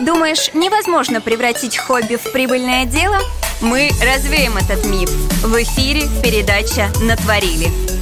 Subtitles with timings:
[0.00, 3.18] Думаешь, невозможно превратить хобби в прибыльное дело?
[3.60, 5.08] Мы развеем этот миф.
[5.42, 7.93] В эфире передача «Натворили».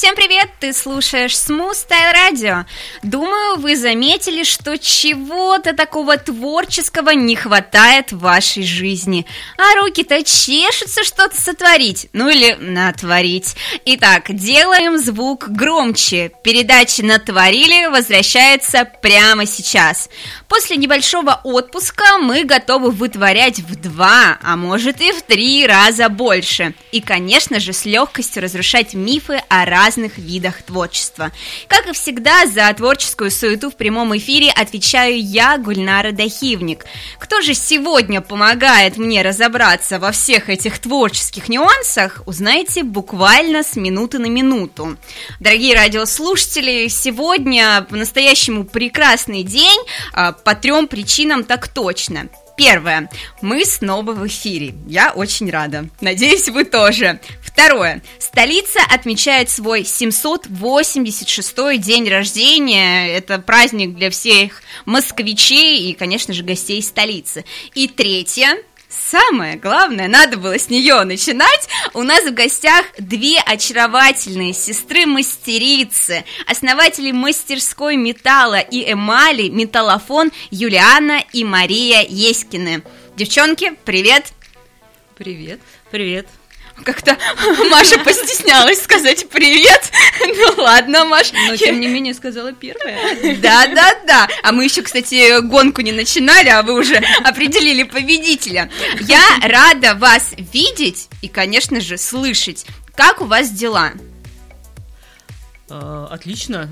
[0.00, 0.48] Всем привет!
[0.60, 2.64] Ты слушаешь Smooth Style Radio.
[3.02, 9.26] Думаю, вы заметили, что чего-то такого творческого не хватает в вашей жизни.
[9.58, 13.54] А руки-то чешутся что-то сотворить, ну или натворить.
[13.84, 16.32] Итак, делаем звук громче.
[16.42, 20.08] Передача «Натворили» возвращается прямо сейчас.
[20.50, 26.74] После небольшого отпуска мы готовы вытворять в два, а может и в три раза больше.
[26.90, 31.30] И, конечно же, с легкостью разрушать мифы о разных видах творчества.
[31.68, 36.84] Как и всегда, за творческую суету в прямом эфире отвечаю я, Гульнара Дахивник.
[37.20, 44.18] Кто же сегодня помогает мне разобраться во всех этих творческих нюансах, узнаете буквально с минуты
[44.18, 44.96] на минуту.
[45.38, 49.78] Дорогие радиослушатели, сегодня по-настоящему прекрасный день
[50.12, 52.28] а, по трем причинам так точно.
[52.56, 53.08] Первое.
[53.40, 54.74] Мы снова в эфире.
[54.86, 55.88] Я очень рада.
[56.02, 57.18] Надеюсь, вы тоже.
[57.42, 58.02] Второе.
[58.18, 63.08] Столица отмечает свой 786-й день рождения.
[63.16, 67.46] Это праздник для всех москвичей и, конечно же, гостей столицы.
[67.74, 68.58] И третье
[69.10, 71.68] самое главное, надо было с нее начинать.
[71.94, 81.44] У нас в гостях две очаровательные сестры-мастерицы, основатели мастерской металла и эмали «Металлофон» Юлиана и
[81.44, 82.82] Мария Еськины.
[83.16, 84.32] Девчонки, привет!
[85.16, 85.60] Привет.
[85.90, 86.26] Привет.
[86.84, 87.16] Как-то
[87.70, 89.92] Маша постеснялась сказать привет.
[90.22, 91.32] Ну ладно, Маш.
[91.32, 93.36] Но тем не менее сказала первая.
[93.36, 94.28] Да, да, да.
[94.42, 98.70] А мы еще, кстати, гонку не начинали, а вы уже определили победителя.
[99.00, 102.66] Я рада вас видеть и, конечно же, слышать.
[102.94, 103.92] Как у вас дела?
[105.68, 106.70] А, отлично.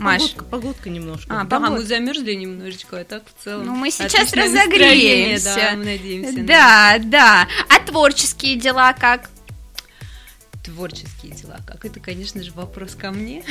[0.00, 0.22] Маш.
[0.22, 1.26] Погодка, погодка немножко.
[1.34, 1.72] А, да, погода.
[1.72, 3.66] мы замерзли немножечко, а так в целом.
[3.66, 5.54] Ну, мы сейчас разогреемся.
[5.56, 6.38] Да, мы надеемся.
[6.38, 7.48] на Да, да.
[7.68, 9.28] А творческие дела как?
[10.64, 11.58] Творческие дела.
[11.66, 13.42] Как это, конечно же, вопрос ко мне.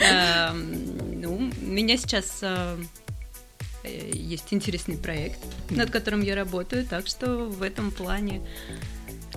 [0.00, 2.76] Эм, Ну, у меня сейчас э,
[3.84, 5.38] э, есть интересный проект,
[5.70, 8.42] над которым я работаю, так что в этом плане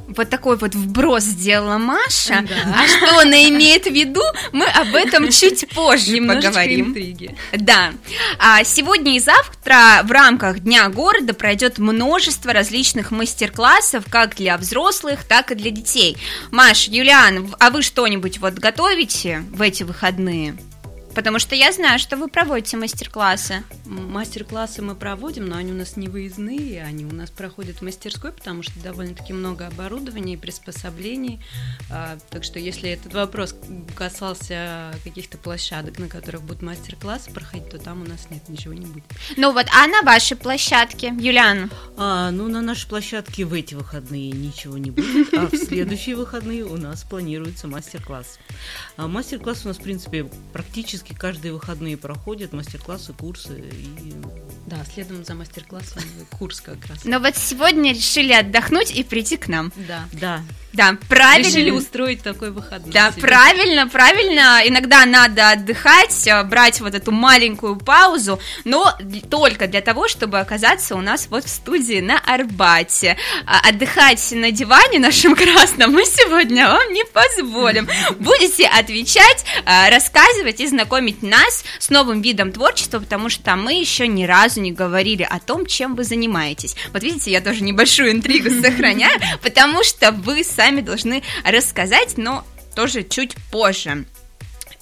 [0.07, 2.45] Вот такой вот вброс сделала Маша.
[2.47, 2.75] Да.
[2.75, 4.21] А что она имеет в виду,
[4.51, 6.89] мы об этом чуть позже немножечко поговорим.
[6.89, 7.35] интриги.
[7.53, 7.93] Да.
[8.39, 15.23] А сегодня и завтра в рамках Дня города пройдет множество различных мастер-классов, как для взрослых,
[15.23, 16.17] так и для детей.
[16.51, 20.55] Маш, Юлиан, а вы что-нибудь вот готовите в эти выходные?
[21.15, 23.63] Потому что я знаю, что вы проводите мастер-классы.
[23.85, 28.31] Мастер-классы мы проводим, но они у нас не выездные, они у нас проходят в мастерской,
[28.31, 31.39] потому что довольно-таки много оборудования и приспособлений.
[31.91, 33.55] А, Так что если этот вопрос
[33.95, 38.85] касался каких-то площадок, на которых будут мастер-классы проходить, то там у нас нет, ничего не
[38.85, 39.03] будет.
[39.37, 41.69] Ну вот, а на вашей площадке, Юлиан?
[41.97, 46.65] А, ну, на нашей площадке в эти выходные ничего не будет, а в следующие выходные
[46.65, 48.39] у нас планируется мастер-класс.
[48.97, 53.59] А мастер-класс у нас, в принципе, практически каждые выходные проходят, мастер-классы, курсы.
[53.59, 54.13] И...
[54.65, 57.03] Да, следом за мастер-классом курс как раз.
[57.03, 59.73] Но вот сегодня решили отдохнуть и прийти к нам.
[59.87, 60.05] Да.
[60.13, 61.47] Да, Да, правильно.
[61.47, 62.91] Решили устроить такой выходной.
[62.91, 63.21] Да, себе.
[63.21, 64.61] правильно, правильно.
[64.65, 68.97] Иногда надо отдыхать, э, брать вот эту маленькую паузу, но
[69.29, 73.17] только для того, чтобы оказаться у нас вот в студии на Арбате.
[73.45, 77.87] А Отдыхать на диване нашем красном мы сегодня вам не позволим.
[78.19, 84.07] Будете отвечать, э, рассказывать и знакомить нас с новым видом творчества, потому что мы еще
[84.07, 86.75] ни разу не говорили о том, чем вы занимаетесь.
[86.91, 92.45] Вот видите, я тоже небольшую интригу сохраняю, потому что вы сами должны рассказать, но
[92.75, 94.05] тоже чуть позже.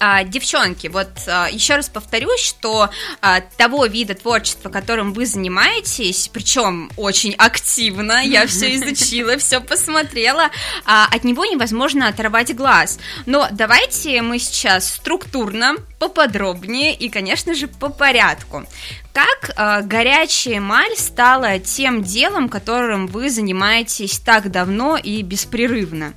[0.04, 2.90] А, девчонки, вот а, еще раз повторюсь, что
[3.20, 10.50] а, того вида творчества, которым вы занимаетесь, причем очень активно, я все изучила, все посмотрела,
[10.84, 12.98] а, от него невозможно оторвать глаз.
[13.26, 18.64] Но давайте мы сейчас структурно, поподробнее и, конечно же, по порядку.
[19.12, 26.14] Как а, горячая эмаль стала тем делом, которым вы занимаетесь так давно и беспрерывно?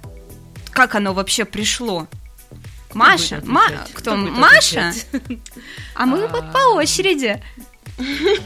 [0.71, 2.07] Как оно вообще пришло?
[2.95, 4.15] Маша, Ма- кто?
[4.15, 4.93] будет Маша?
[5.95, 6.27] А мы А.
[6.27, 7.41] вот по очереди.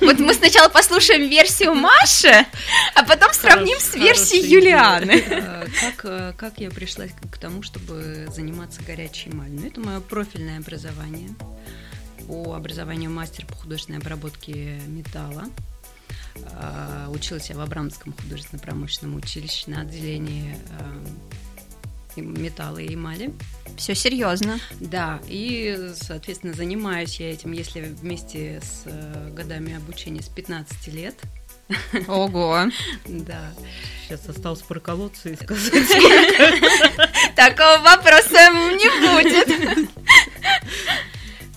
[0.02, 2.46] Вот мы сначала послушаем версию Маши,
[2.96, 5.24] а потом сравним с версией Юлианы.
[5.32, 9.60] А, Как, э, как я пришла к тому, чтобы заниматься горячей эмалью?
[9.62, 11.30] Ну, это мое профильное образование.
[12.28, 15.46] По образованию мастер по художественной обработке металла.
[16.54, 21.08] А, Училась я в Абрамском художественно-промышленном училище на отделении э,
[21.49, 21.49] и
[22.22, 23.34] металла и эмали.
[23.78, 24.60] Все серьезно.
[24.80, 31.16] Да, и, соответственно, занимаюсь я этим, если вместе с э, годами обучения с 15 лет.
[32.08, 32.66] Ого.
[33.08, 33.54] Да.
[34.04, 35.72] Сейчас осталось проколоться и сказать.
[37.36, 39.90] Такого вопроса не будет.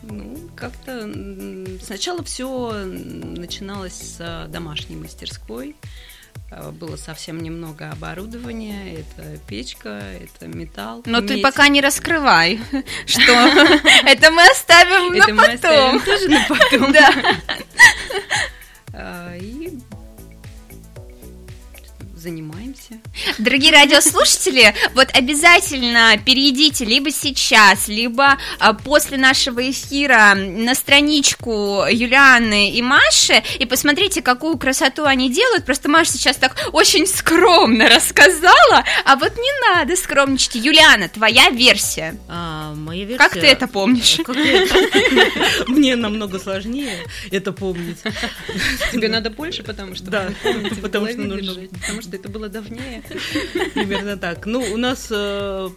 [0.04, 1.08] Ну, как-то
[1.82, 5.74] сначала все начиналось с домашней мастерской.
[6.54, 8.98] Э, Было совсем немного оборудования.
[9.00, 9.88] Это печка,
[10.20, 11.02] это металл.
[11.06, 11.42] Но ты медь.
[11.42, 12.60] пока не раскрывай,
[13.06, 13.32] что
[14.06, 16.02] это мы оставим Это на мы оставим потом.
[16.02, 16.92] тоже на потом.
[16.92, 17.12] Да.
[18.94, 19.78] А, И
[22.22, 23.00] занимаемся.
[23.38, 32.70] Дорогие радиослушатели, вот обязательно перейдите либо сейчас, либо а, после нашего эфира на страничку Юлианы
[32.70, 35.64] и Маши и посмотрите, какую красоту они делают.
[35.64, 40.54] Просто Маша сейчас так очень скромно рассказала, а вот не надо скромничать.
[40.54, 42.14] Юлиана, твоя версия.
[42.28, 43.18] А, моя версия...
[43.18, 44.18] Как ты это помнишь?
[45.68, 46.96] Мне намного сложнее
[47.30, 47.98] это помнить.
[48.92, 50.30] Тебе надо больше, потому что Да,
[50.82, 53.02] потому что нужно- потому что это было давнее.
[53.74, 54.46] Примерно так.
[54.46, 55.68] Ну, у нас, э,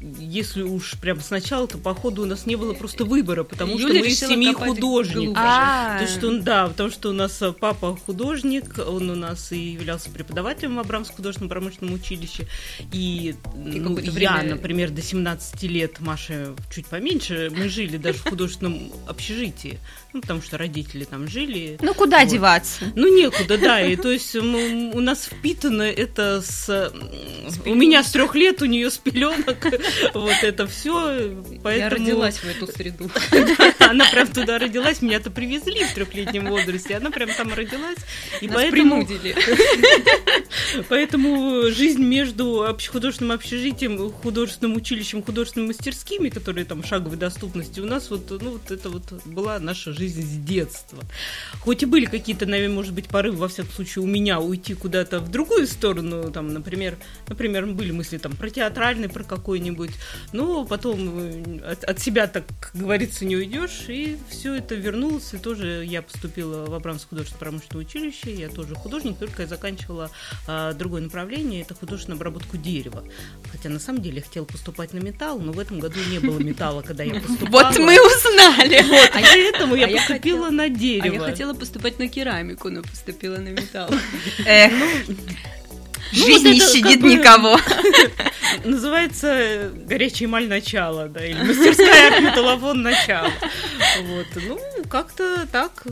[0.00, 4.00] если уж прям сначала, то походу у нас не было просто выбора, потому что Юля
[4.00, 5.34] мы из семьи художников.
[5.38, 9.58] А, То, что, да, потому что у нас э, папа художник, он у нас и
[9.72, 12.46] являлся преподавателем в Абрамском художественном промышленном училище.
[12.92, 18.18] И, ну, какое-то я, время- например, до 17 лет, Маша чуть поменьше, мы жили даже
[18.18, 19.78] в художественном общежитии.
[20.16, 21.76] Ну, потому что родители там жили.
[21.82, 22.28] Ну куда Вот.
[22.28, 22.84] деваться?
[22.94, 23.82] Ну, некуда, да.
[23.82, 26.70] И то есть м, у нас впитано это с...
[26.70, 29.58] м, У меня с трех лет, у нее с пеленок.
[30.14, 31.10] Вот это все.
[31.20, 33.10] Я Поэтому родилась в эту среду.
[33.78, 35.02] она прям туда родилась.
[35.02, 36.96] Меня-то привезли в трехлетнем возрасте.
[36.96, 37.98] Она прям там родилась.
[38.40, 39.36] И Нас поэтому, принудили.
[40.88, 48.08] поэтому жизнь между художественным общежитием, художественным училищем, художественными мастерскими, которые там шаговой доступности, у нас
[48.10, 51.02] вот, ну, вот это вот была наша жизнь с детства.
[51.60, 55.20] Хоть и были какие-то, наверное, может быть, порывы, во всяком случае, у меня уйти куда-то
[55.20, 56.96] в другую сторону, там, например,
[57.28, 59.90] например, были мысли там про театральный, про какой-нибудь,
[60.32, 65.32] но потом э, от, от себя, так как говорится, не уйдешь, и все это вернулось,
[65.34, 70.10] и тоже я поступила в Абрамское художественное промышленное училище, я тоже художник, только я заканчивала
[70.46, 73.04] а, другое направление, это художественную обработку дерева.
[73.50, 76.38] Хотя на самом деле я хотела поступать на металл, но в этом году не было
[76.38, 77.64] металла, когда я поступала.
[77.64, 78.82] Вот мы узнали.
[78.82, 81.14] Вот, а поэтому я я поступила хотела- на А дерево.
[81.14, 83.90] я хотела поступать на керамику, но поступила на металл.
[84.46, 84.72] Эх,
[86.12, 87.58] Ну, Жизнь вот не щадит бы- никого.
[88.64, 93.30] Называется э, «Горячая эмаль начала», да, или «Мастерская арт-металлофон начала».
[94.02, 95.82] Вот, ну, как-то так.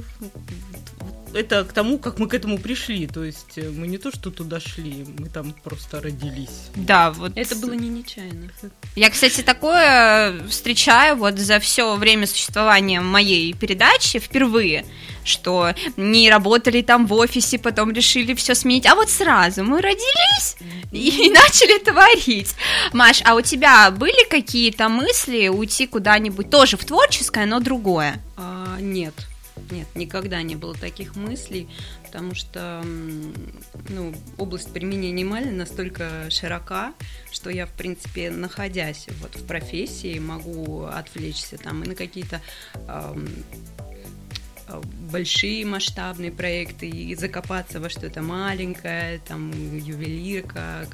[1.34, 3.06] Это к тому, как мы к этому пришли.
[3.06, 6.70] То есть э, мы не то, что туда шли, мы там просто родились.
[6.76, 7.32] Да, вот.
[7.34, 8.50] Это было не нечаянно.
[8.94, 14.86] Я, кстати, такое встречаю вот за все время существования моей передачи впервые,
[15.24, 20.56] что не работали там в офисе, потом решили все сменить, а вот сразу мы родились
[20.92, 22.54] и начали творить.
[22.92, 28.22] Маш, а у тебя были какие-то мысли уйти куда-нибудь тоже в творческое, но другое?
[28.36, 29.14] А, нет,
[29.70, 31.68] нет, никогда не было таких мыслей,
[32.04, 32.82] потому что
[33.88, 36.94] ну, область применения эмали настолько широка,
[37.30, 42.40] что я, в принципе, находясь вот в профессии, могу отвлечься там и на какие-то
[42.88, 43.16] а,
[45.10, 50.86] большие масштабные проекты и закопаться во что-то маленькое, там ювелирка,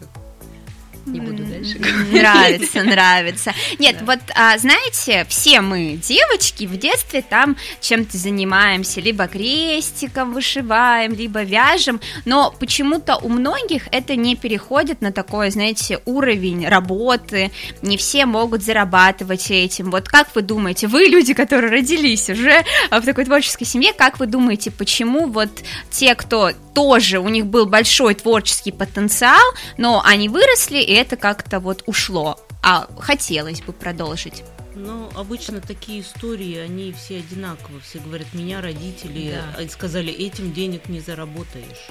[1.06, 2.12] не буду дальше говорить.
[2.12, 3.54] Нравится, нравится.
[3.78, 4.04] Нет, Да.
[4.06, 11.42] вот а, знаете, все мы девочки в детстве там чем-то занимаемся, либо крестиком вышиваем, либо
[11.42, 17.50] вяжем, но почему-то у многих это не переходит на такой, знаете, уровень работы.
[17.82, 19.90] Не все могут зарабатывать этим.
[19.90, 24.18] Вот как вы думаете, вы люди, которые родились уже а, в такой творческой семье, как
[24.18, 25.50] вы думаете, почему вот
[25.90, 29.42] те, кто тоже у них был большой творческий потенциал,
[29.76, 32.38] но они выросли, это как-то вот ушло.
[32.62, 34.42] А хотелось бы продолжить.
[34.74, 37.80] Но обычно такие истории, они все одинаковые.
[37.80, 39.62] Все говорят, меня родители Да.
[39.62, 41.88] э, сказали, этим денег не заработаешь.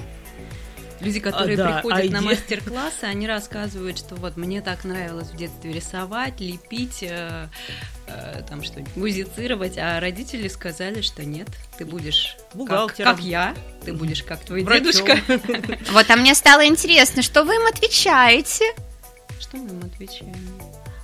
[1.00, 5.28] Люди, которые А, да, приходят а на мастер-классы, они рассказывают, что вот мне так нравилось
[5.28, 7.48] в детстве рисовать, лепить, э,
[8.06, 12.36] э, там что-нибудь, музицировать, а родители сказали, что нет, ты будешь
[12.68, 14.92] как, как я, ты будешь как твой Врачом.
[14.92, 15.18] дедушка.
[15.92, 18.64] Вот, а мне стало интересно, что вы им отвечаете?
[19.40, 20.34] Что мы им отвечаем?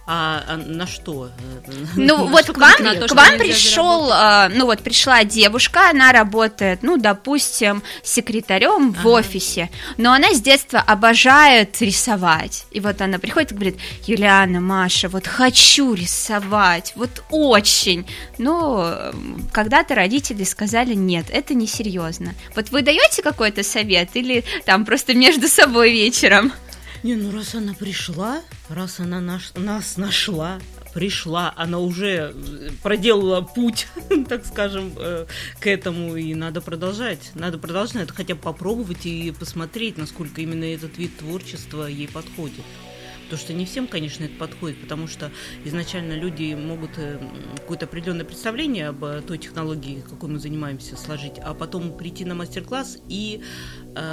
[0.08, 1.30] А, а на что?
[1.96, 3.08] Ну, на вот что к вам, конкретно?
[3.08, 9.08] к вам пришел, а, ну вот пришла девушка, она работает, ну, допустим, секретарем в Ага.
[9.08, 12.66] офисе, но она с детства обожает рисовать.
[12.70, 13.76] И вот она приходит и говорит,
[14.06, 18.06] Юлиана, Маша, вот хочу рисовать, вот очень.
[18.38, 19.12] Но
[19.52, 22.34] когда-то родители сказали, нет, это несерьезно.
[22.54, 26.52] Вот вы даете какой-то совет или там просто между собой вечером?
[27.06, 30.58] Не, ну раз она пришла, раз она наш, нас нашла,
[30.92, 33.86] пришла, она уже э, проделала путь,
[34.28, 35.26] так скажем, э,
[35.60, 37.30] к этому, и надо продолжать.
[37.34, 42.64] Надо продолжать, хотя бы попробовать и посмотреть, насколько именно этот вид творчества ей подходит.
[43.26, 45.30] Потому что не всем, конечно, это подходит, потому что
[45.64, 47.20] изначально люди могут э,
[47.56, 52.98] какое-то определенное представление об той технологии, какой мы занимаемся, сложить, а потом прийти на мастер-класс
[53.08, 53.42] и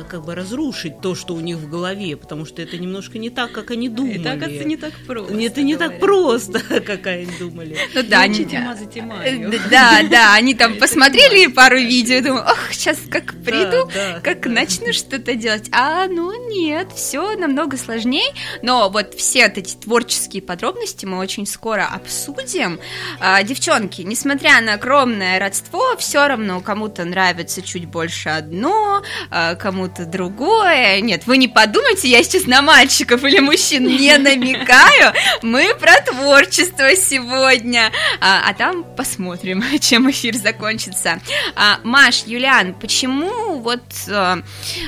[0.10, 3.52] как бы разрушить то, что у них в голове, потому что это немножко не так,
[3.52, 4.20] как они думали.
[4.20, 5.34] Это, оказывается, не так просто.
[5.42, 7.78] Это не так просто, как они думали.
[7.94, 12.44] Ну да, они- мазать д- Да, да, они там Это посмотрели пару видео, и думаю,
[12.44, 13.90] ох, сейчас как приду,
[14.24, 15.70] как начну что-то делать.
[15.72, 18.32] А, ну нет, все намного сложнее.
[18.62, 22.80] Но вот все эти творческие подробности мы очень скоро обсудим.
[23.20, 30.06] А, девчонки, несмотря на огромное родство, все равно кому-то нравится чуть больше одно, а, кому-то
[30.06, 31.01] другое.
[31.01, 35.13] Нет, вы не подумайте, я сейчас на мальчиков или мужчин не намекаю.
[35.42, 37.92] Мы про творчество сегодня.
[38.22, 41.20] А, а там посмотрим, чем эфир закончится.
[41.56, 44.36] А, Маш, Юлиан, почему вот э,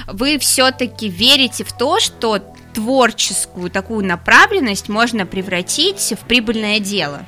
[0.08, 2.38] вы все-таки верите в то, что
[2.76, 7.26] творческую такую направленность можно превратить в прибыльное дело?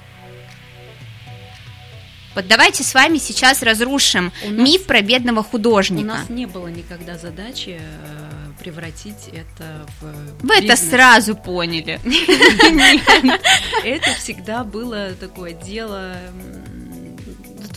[2.37, 6.05] Вот давайте с вами сейчас разрушим У нас- миф про бедного У художника.
[6.05, 10.89] нас не было никогда задачи э, превратить это в Вы это бизнес.
[10.91, 11.99] сразу поняли.
[13.83, 16.13] Это всегда было такое дело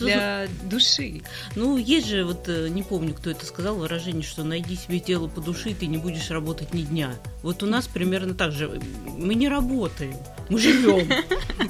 [0.05, 1.21] для души.
[1.55, 5.27] Ну, есть же, вот э, не помню, кто это сказал, выражение, что найди себе дело
[5.27, 7.15] по душе, и ты не будешь работать ни дня.
[7.43, 8.81] Вот у нас примерно так же.
[9.17, 10.15] Мы не работаем,
[10.49, 11.07] мы живем.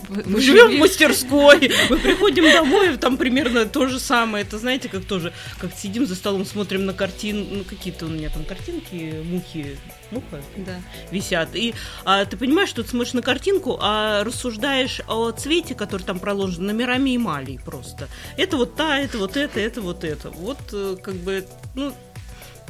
[0.25, 4.43] Мы живем в мастерской, мы приходим домой, там примерно то же самое.
[4.43, 8.29] Это знаете, как тоже, как сидим за столом, смотрим на картин, ну какие-то у меня
[8.29, 9.77] там картинки, мухи,
[10.11, 10.79] муха Да.
[11.11, 11.55] висят.
[11.55, 11.73] И
[12.05, 16.65] а, ты понимаешь, что ты смотришь на картинку, а рассуждаешь о цвете, который там проложен
[16.65, 18.07] номерами эмалей просто.
[18.37, 20.29] Это вот та, это вот это, это вот это.
[20.29, 21.93] Вот э, как бы, ну,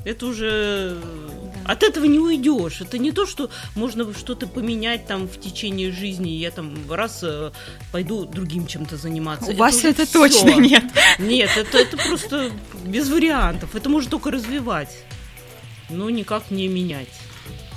[0.03, 0.97] это уже
[1.65, 1.73] Да.
[1.73, 2.81] от этого не уйдешь.
[2.81, 6.29] Это не то, что можно что-то поменять там в течение жизни.
[6.29, 7.51] Я там раз э,
[7.91, 9.51] пойду другим чем-то заниматься.
[9.51, 10.13] У вас уже это всё.
[10.27, 10.83] точно нет.
[11.19, 12.51] Нет, это, это просто
[12.85, 13.75] без вариантов.
[13.75, 14.89] Это можно только развивать,
[15.89, 17.09] но никак не менять.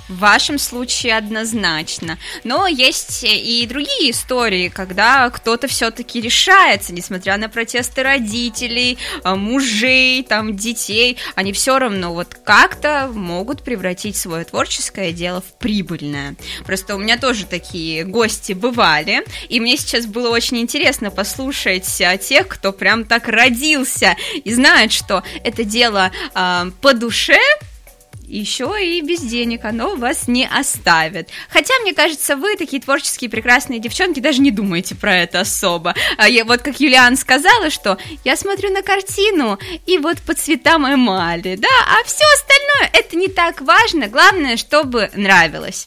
[0.07, 2.19] В вашем случае однозначно.
[2.43, 10.21] Но есть и другие истории, когда кто-то все-таки решается, несмотря на протесты родителей, а, мужей,
[10.23, 16.35] там, детей, они все равно вот как-то могут превратить свое творческое дело в прибыльное.
[16.65, 22.17] Просто у меня тоже такие гости бывали, и мне сейчас было очень интересно послушать а,
[22.17, 27.39] тех, кто прям так родился и знает, что это дело а, по душе,
[28.27, 31.29] еще и без денег оно вас не оставит.
[31.49, 35.95] Хотя, мне кажется, вы такие творческие прекрасные девчонки даже не думаете про это особо.
[36.17, 40.91] А я, вот как Юлиан сказала, что я смотрю на картину и вот по цветам
[40.91, 45.85] эмали, да, а все остальное это не так важно, главное, чтобы нравилось.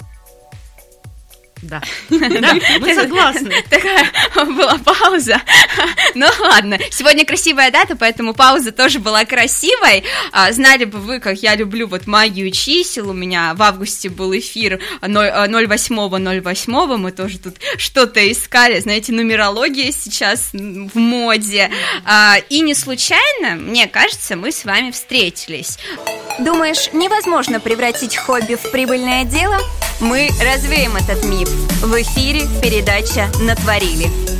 [1.68, 3.52] Да, да, мы согласны.
[3.70, 5.40] Такая была пауза.
[6.14, 10.04] Ну ладно, сегодня красивая дата, поэтому пауза тоже была красивой.
[10.32, 13.10] А, Знали бы вы, как я люблю вот магию чисел.
[13.10, 16.96] У меня в августе был эфир 08.08.
[16.96, 18.80] Мы тоже тут что-то искали.
[18.80, 21.70] Знаете, нумерология сейчас в моде.
[22.04, 25.78] А, И не случайно, мне кажется, мы с вами встретились.
[26.38, 29.58] Думаешь, невозможно превратить хобби в прибыльное дело?
[30.00, 31.48] Мы развеем этот миф.
[31.82, 34.37] В эфире передача «Натворили».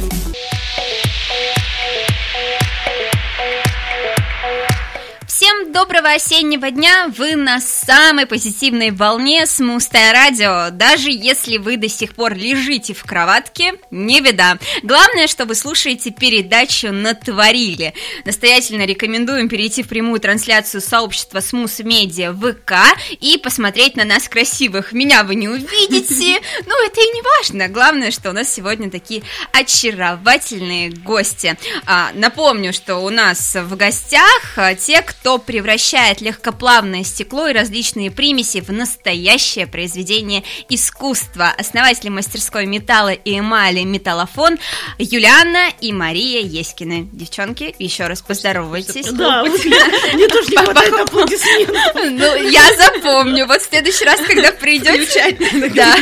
[5.69, 7.13] Всем доброго осеннего дня!
[7.15, 10.71] Вы на самой позитивной волне с Мустая Радио.
[10.71, 14.57] Даже если вы до сих пор лежите в кроватке, не беда.
[14.83, 17.93] Главное, что вы слушаете передачу «Натворили».
[18.25, 24.93] Настоятельно рекомендуем перейти в прямую трансляцию сообщества Смус Медиа ВК и посмотреть на нас красивых.
[24.93, 27.69] Меня вы не увидите, но это и не важно.
[27.69, 29.23] Главное, что у нас сегодня такие
[29.53, 31.59] очаровательные гости.
[31.85, 37.53] А, напомню, что у нас в гостях а, те, кто превратил превращает легкоплавное стекло и
[37.53, 41.53] различные примеси в настоящее произведение искусства.
[41.59, 44.57] Основатели мастерской металла и эмали «Металлофон»
[45.01, 47.09] Юлиана и Мария Еськины.
[47.13, 49.11] Девчонки, еще раз поздоровайтесь.
[49.11, 51.95] Да, мне тоже не хватает аплодисментов.
[52.05, 53.47] Ну, я запомню.
[53.47, 55.37] Вот в следующий раз, когда придете...
[55.75, 55.97] Да,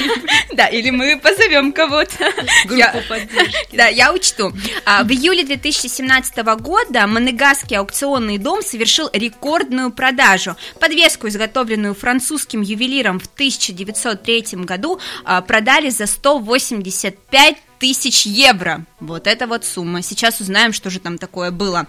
[0.52, 2.30] да, или мы позовем кого-то.
[2.66, 3.76] Группу поддержки.
[3.76, 4.52] Да, я учту.
[4.84, 9.08] А, В июле 2017 года Монегасский аукционный дом совершил
[9.47, 10.57] рекордную продажу.
[10.81, 18.85] Подвеску, изготовленную французским ювелиром в 1903 году, а, продали за 185 тысяч евро.
[19.00, 20.00] Вот это вот сумма.
[20.00, 21.87] Сейчас узнаем, что же там такое было.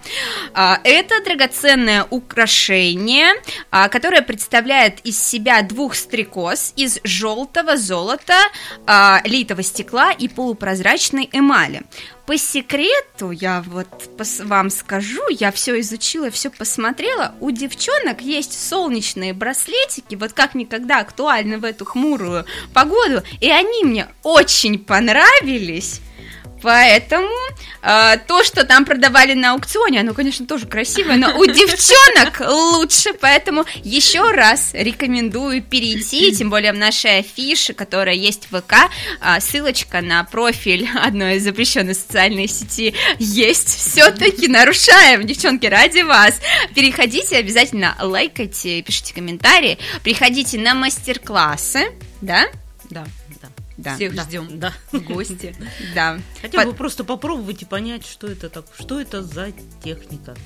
[0.52, 3.28] А, Это драгоценное украшение,
[3.70, 8.36] а, которое представляет из себя двух стрекоз из желтого золота,
[8.86, 11.82] а, литого стекла и полупрозрачной эмали.
[12.26, 13.88] По секрету, я вот
[14.44, 17.34] вам скажу, я все изучила, все посмотрела.
[17.40, 23.84] У девчонок есть солнечные браслетики, вот как никогда актуальны в эту хмурую погоду, и они
[23.84, 26.02] мне очень понравились.
[26.62, 27.28] Поэтому
[27.82, 33.12] э, то, что там продавали на аукционе, оно, конечно, тоже красивое, но у девчонок лучше,
[33.14, 39.40] поэтому еще раз рекомендую перейти, тем более в нашей афише, которая есть в ВК, а,
[39.40, 43.68] ссылочка на профиль одной из запрещенной социальной сети есть.
[43.68, 46.40] Все-таки нарушаем, девчонки, ради вас.
[46.74, 52.46] Переходите, обязательно лайкайте, пишите комментарии, приходите на мастер-классы, да?
[52.90, 53.04] Да,
[53.78, 53.94] Да.
[53.94, 54.72] Всех Да, ждем Да.
[54.92, 55.54] в гости.
[55.94, 56.18] Да.
[56.42, 60.36] Хотя бы просто попробовать и понять, что это так, что это за техника.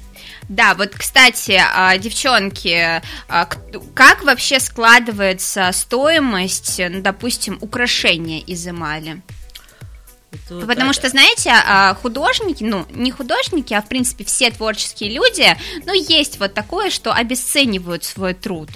[0.48, 3.48] Да, вот, кстати, а, девчонки, а,
[3.94, 9.22] как вообще складывается стоимость, ну, допустим, украшения из эмали?
[10.30, 14.50] Это вот, Потому а, что, знаете, а, художники, ну, не художники, а, в принципе, все
[14.50, 18.68] творческие люди, ну, есть вот такое, что обесценивают свой труд.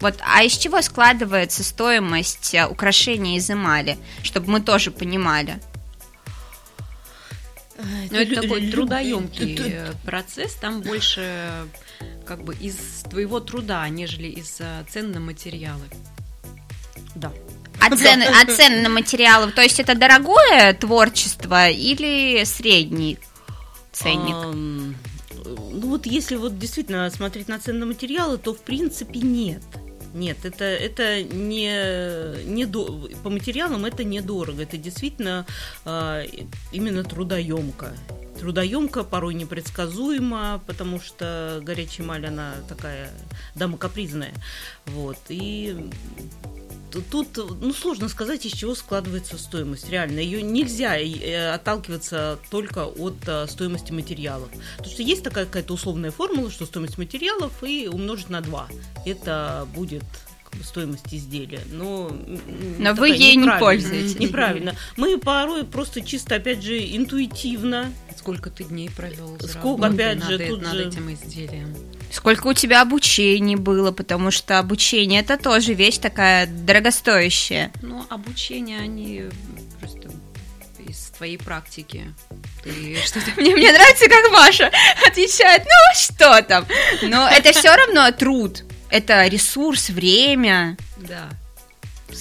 [0.00, 5.60] Вот, а из чего складывается стоимость а, украшения из эмали, чтобы мы тоже понимали?
[8.10, 11.66] Ну, это такой трудоемкий э, процесс, там больше
[12.26, 12.76] как бы из
[13.08, 15.84] твоего труда, нежели из э, цен на материалы.
[17.14, 17.32] Да.
[17.80, 23.18] А цены, а цены на материалы, то есть это дорогое творчество или средний
[23.92, 24.54] ценник?
[25.44, 29.62] Ну вот если вот действительно смотреть на цены на материалы, то в принципе нет.
[30.14, 35.46] Нет, это, это не, не до- по материалам это недорого, это действительно
[35.84, 36.22] а,
[36.72, 37.92] именно трудоемко.
[38.38, 43.10] Трудоемко, порой непредсказуемо, потому что горячая эмаль, она такая
[43.54, 44.32] дама капризная.
[44.86, 45.18] Вот.
[45.28, 45.90] И
[47.10, 49.88] тут, ну, сложно сказать, из чего складывается стоимость.
[49.90, 54.50] Реально, ее нельзя э, отталкиваться только от э, стоимости материалов.
[54.76, 58.68] Потому что есть такая какая-то условная формула, что стоимость материалов и умножить на 2.
[59.06, 60.04] Это будет
[60.64, 61.62] стоимость изделия.
[61.70, 62.10] Но,
[62.78, 64.18] Но вы ей не пользуетесь.
[64.18, 64.74] Неправильно.
[64.96, 70.38] Мы порой просто чисто, опять же, интуитивно Сколько ты дней провел Сколько, работой опять же,
[70.38, 71.74] над, тут над же- этим изделием?
[72.12, 77.72] Сколько у тебя обучений было, потому что обучение это тоже вещь такая дорогостоящая.
[77.80, 79.24] Ну, обучение, они
[79.78, 80.10] просто
[80.86, 82.14] из твоей практики.
[82.62, 84.70] Ты что-то Мне, мне нравится, как Маша
[85.06, 86.66] отвечает, ну что там.
[87.02, 88.64] Но это все равно труд.
[88.90, 90.76] Это ресурс, время.
[90.98, 91.30] Да.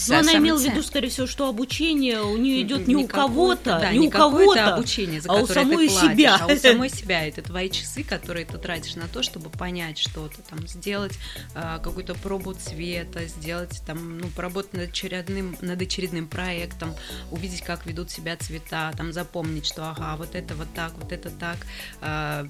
[0.08, 3.08] Но она Самое имела в виду, скорее всего, что обучение у нее идет не, у
[3.08, 6.38] кого-то, да, не у кого-то, обучение, за а у самой ты платишь, себя.
[6.40, 7.26] а у самой себя.
[7.26, 11.14] Это твои часы, которые ты тратишь на то, чтобы понять что-то, там, сделать
[11.56, 16.96] а, какую-то пробу цвета, сделать, там, ну, поработать над очередным, над очередным проектом,
[17.32, 21.30] увидеть, как ведут себя цвета, там, запомнить, что, ага, вот это вот так, вот это
[21.30, 21.58] так,
[22.02, 22.48] а,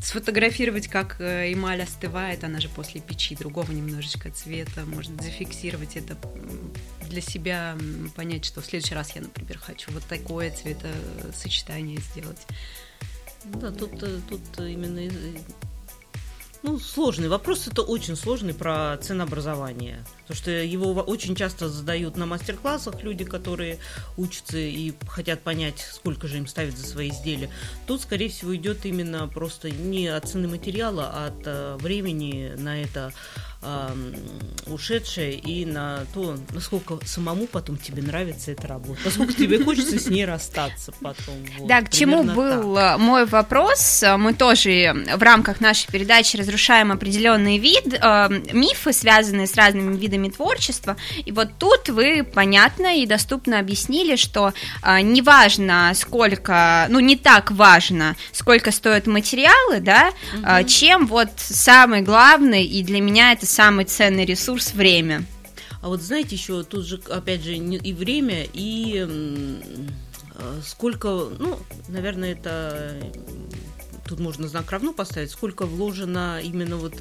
[0.00, 6.16] сфотографировать, как э, эмаль остывает, она же после печи другого немножечко цвета, может зафиксировать это
[7.08, 7.76] для себя,
[8.14, 12.46] понять, что в следующий раз я, например, хочу вот такое цветосочетание сделать.
[13.44, 15.10] Да, тут, э, тут именно
[16.80, 20.04] сложный вопрос, это очень сложный про ценообразование.
[20.22, 23.78] Потому что его очень часто задают на мастер-классах люди, которые
[24.16, 27.50] учатся и хотят понять, сколько же им ставить за свои изделия.
[27.86, 32.82] Тут, скорее всего, идет именно просто не от цены материала, а от э, времени на
[32.82, 33.12] это,
[34.66, 40.06] ушедшее и на то, насколько самому потом тебе нравится эта работа, насколько тебе хочется с
[40.08, 41.34] ней расстаться потом.
[41.58, 42.98] Вот, да, к чему был так.
[42.98, 44.04] мой вопрос?
[44.18, 50.28] Мы тоже в рамках нашей передачи разрушаем определенный вид, э, мифы, связанные с разными видами
[50.28, 57.16] творчества, и вот тут вы понятно и доступно объяснили, что э, неважно, сколько, ну не
[57.16, 60.46] так важно, сколько стоят материалы, да, угу.
[60.46, 65.24] э, чем вот самый главный, и для меня это самый ценный ресурс время.
[65.82, 72.32] А вот знаете, еще тут же, опять же, и время, и э, сколько, ну, наверное,
[72.32, 72.96] это
[74.06, 76.94] тут можно знак равно поставить, сколько вложено именно вот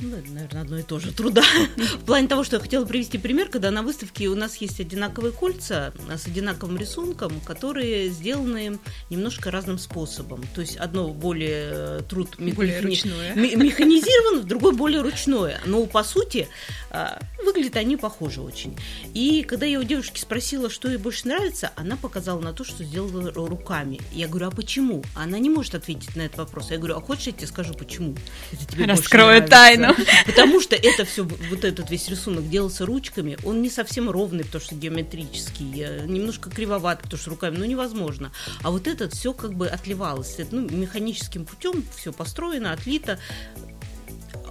[0.00, 1.42] ну, наверное, одно и то же труда.
[1.76, 5.32] В плане того, что я хотела привести пример, когда на выставке у нас есть одинаковые
[5.32, 8.78] кольца с одинаковым рисунком, которые сделаны
[9.10, 10.44] немножко разным способом.
[10.54, 13.56] То есть одно более э, труд более механи...
[13.56, 15.60] механизирован, другой более ручное.
[15.66, 16.48] Но по сути
[16.90, 18.76] а, выглядят они похожи очень.
[19.14, 22.84] И когда я у девушки спросила, что ей больше нравится, она показала на то, что
[22.84, 24.00] сделала руками.
[24.12, 25.02] Я говорю, а почему?
[25.14, 26.70] Она не может ответить на этот вопрос.
[26.70, 28.14] Я говорю, а хочешь, я тебе скажу, почему?
[28.52, 29.89] Это тебе Раскрою тайну.
[30.26, 34.62] Потому что это все, вот этот весь рисунок делался ручками, он не совсем ровный, потому
[34.62, 38.32] что геометрический, э, немножко кривоват, потому что руками, ну, невозможно.
[38.62, 43.18] А вот этот все как бы отливалось, ну, механическим путем все построено, отлито,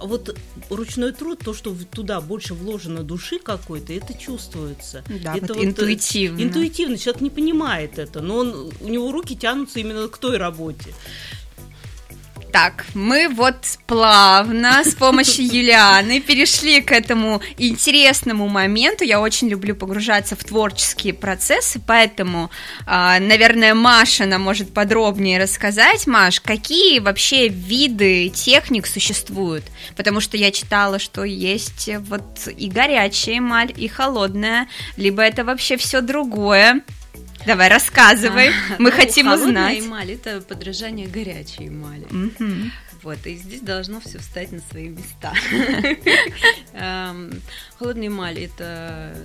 [0.02, 0.36] вот
[0.70, 5.04] ручной труд, то, что туда больше вложено души какой-то, это чувствуется.
[5.22, 6.42] Да, это вот вот интуитивно.
[6.42, 10.94] Интуитивно, человек не понимает это, но он, у него руки тянутся именно к той работе.
[12.52, 19.04] Так, мы вот плавно с помощью Юлианы перешли к этому интересному моменту.
[19.04, 22.50] Я очень люблю погружаться в творческие процессы, поэтому,
[22.86, 26.08] а, наверное, Маша нам может подробнее рассказать.
[26.08, 29.64] Маш, какие вообще виды техник существуют?
[29.96, 35.76] Потому что я читала, что есть вот и горячая эмаль, и холодная, либо это вообще
[35.76, 36.82] все другое.
[37.46, 38.48] Давай, рассказывай.
[38.48, 39.80] А, Мы ну, хотим узнать.
[39.80, 42.04] эмаль– это подражание горячей эмали.
[42.04, 42.70] Угу.
[43.02, 45.32] Вот, и здесь должно все встать на свои места.
[46.74, 47.40] Эм,
[47.78, 49.16] холодная эмаль– это,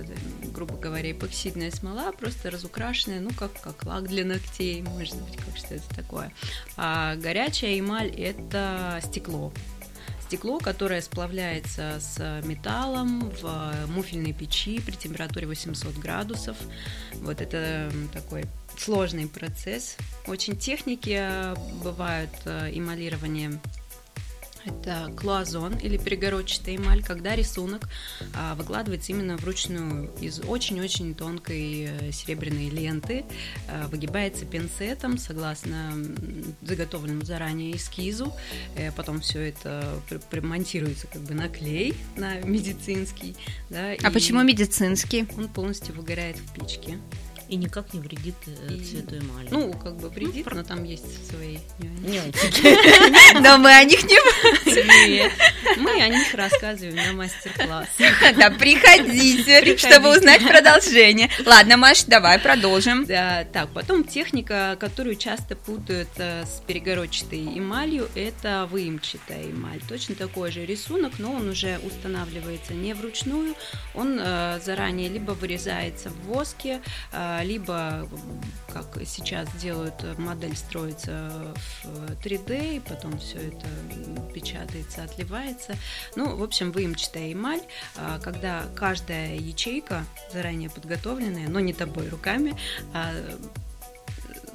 [0.54, 5.56] грубо говоря, эпоксидная смола, просто разукрашенная, ну, как, как лак для ногтей, может быть, как
[5.58, 6.32] что это такое.
[6.78, 9.52] А горячая эмаль– это стекло
[10.26, 16.56] стекло, которое сплавляется с металлом в муфельной печи при температуре 800 градусов.
[17.14, 18.44] Вот это такой
[18.76, 19.96] сложный процесс.
[20.26, 23.60] Очень техники бывают э, эмалирования
[24.66, 27.88] это клазон или перегородчатая эмаль, когда рисунок
[28.34, 33.24] а, выкладывается именно вручную из очень-очень тонкой э, серебряной ленты,
[33.68, 35.94] а, выгибается пинцетом согласно
[36.62, 38.32] заготовленному заранее эскизу,
[38.76, 40.00] э, потом все это
[40.30, 43.36] примонтируется как бы на клей, на медицинский.
[43.70, 45.26] Да, а почему медицинский?
[45.36, 46.98] Он полностью выгорает в печке.
[47.48, 49.48] И никак не вредит э, и, цвету эмали.
[49.50, 53.40] Ну, как бы вредит, ну, но там есть свои нюансы.
[53.40, 54.16] Но мы о них не
[55.76, 58.12] мы о них рассказываем на мастер-классе.
[58.36, 61.30] Да, приходите, чтобы узнать продолжение.
[61.44, 63.04] Ладно, Маш, давай продолжим.
[63.06, 69.80] Да, так, потом техника, которую часто путают э, с перегородчатой эмалью, это выемчатая эмаль.
[69.88, 73.54] Точно такой же рисунок, но он уже устанавливается не вручную,
[73.94, 76.80] он э, заранее либо вырезается в воске,
[77.42, 78.08] либо,
[78.72, 83.66] как сейчас делают, модель строится в 3D, и потом все это
[84.34, 85.76] печатается, отливается.
[86.14, 87.62] Ну, в общем, выемчатая эмаль,
[87.96, 92.56] а, когда каждая ячейка заранее подготовленная, но не тобой руками,
[92.92, 93.12] а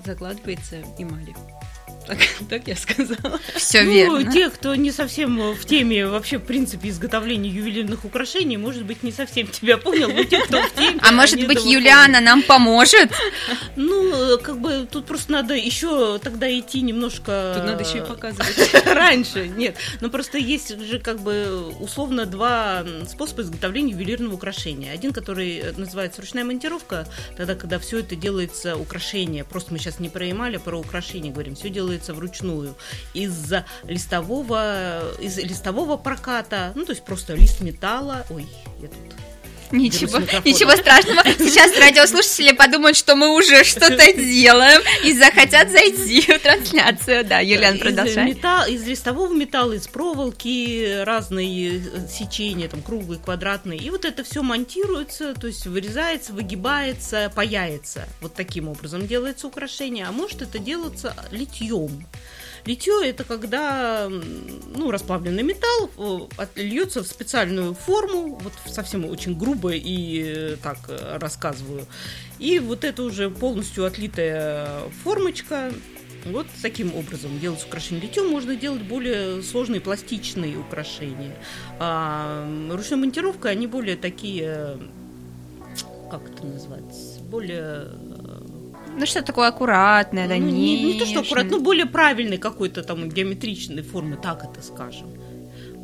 [0.06, 1.36] закладывается эмалью.
[2.08, 2.18] Так,
[2.50, 3.40] так я сказала.
[3.56, 4.32] Все ну, верно.
[4.32, 9.12] Те, кто не совсем в теме вообще, в принципе, изготовления ювелирных украшений, может быть, не
[9.12, 11.00] совсем тебя понял, но те, кто в теме...
[11.02, 13.12] А может быть, Юлиана нам поможет?
[13.76, 17.54] Ну, как бы тут просто надо еще тогда идти немножко...
[17.56, 18.86] Тут надо еще и показывать.
[18.86, 19.78] Раньше, нет.
[20.02, 24.92] Но просто есть же как бы условно два способа изготовления ювелирного украшения.
[24.92, 29.44] Один, который называется ручная монтировка, тогда, когда все это делается украшение.
[29.44, 31.56] Просто мы сейчас не про эмаль, а про украшение говорим.
[31.56, 32.76] Все делается делается вручную
[33.14, 38.26] из листового, из листового проката, ну, то есть просто лист металла.
[38.30, 38.48] Ой,
[38.80, 38.98] я тут
[39.82, 41.24] Ничего, ничего страшного.
[41.24, 47.26] Сейчас радиослушатели подумают, что мы уже что-то делаем и захотят зайти в трансляцию.
[47.26, 48.30] Да, Юлиан, продолжай.
[48.30, 53.80] Из, металл, из листового металла, из проволоки, разные э, сечения, там круглые, квадратные.
[53.80, 58.08] И вот это все монтируется, то есть вырезается, выгибается, паяется.
[58.20, 60.06] Вот таким образом делается украшение.
[60.06, 62.06] А может это делаться литьем
[62.66, 70.24] Литье это когда ну, расплавленный металл льется в специальную форму, вот совсем очень грубо и
[70.24, 71.86] э, так э, рассказываю.
[72.40, 75.72] И вот это уже полностью отлитая формочка
[76.26, 78.02] вот таким образом делать украшения.
[78.04, 81.36] Литьем можно делать более сложные пластичные украшения.
[81.80, 84.78] А ручной монтировкой они более такие,
[86.10, 87.88] как это назвать, более
[88.98, 92.84] ну, что такое аккуратное, да, ну, не, не то, что аккуратно, ну, более правильный какой-то
[92.84, 95.21] там геометричной формы, так это скажем.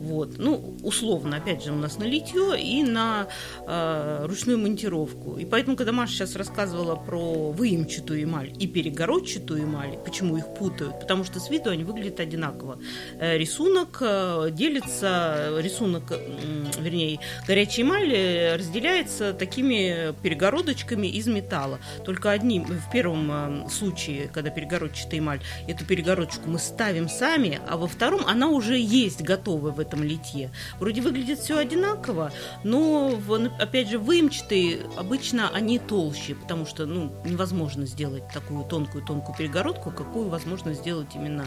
[0.07, 0.37] Вот.
[0.37, 3.27] Ну, условно, опять же, у нас на литье и на
[3.67, 5.37] э, ручную монтировку.
[5.37, 10.97] И поэтому, когда Маша сейчас рассказывала про выемчатую эмаль и перегородчатую эмаль, почему их путают?
[11.01, 12.79] Потому что с виду они выглядят одинаково.
[13.19, 21.79] Э, рисунок э, делится, рисунок, э, вернее, горячая эмаль разделяется такими перегородочками из металла.
[22.05, 23.29] Только одним, в первом
[23.65, 28.79] э, случае, когда перегородчатая эмаль, эту перегородочку мы ставим сами, а во втором она уже
[28.79, 30.51] есть готовая в этом литье.
[30.79, 32.31] Вроде выглядит все одинаково,
[32.63, 39.37] но, в, опять же, выемчатые обычно они толще, потому что ну, невозможно сделать такую тонкую-тонкую
[39.37, 41.45] перегородку, какую возможно сделать именно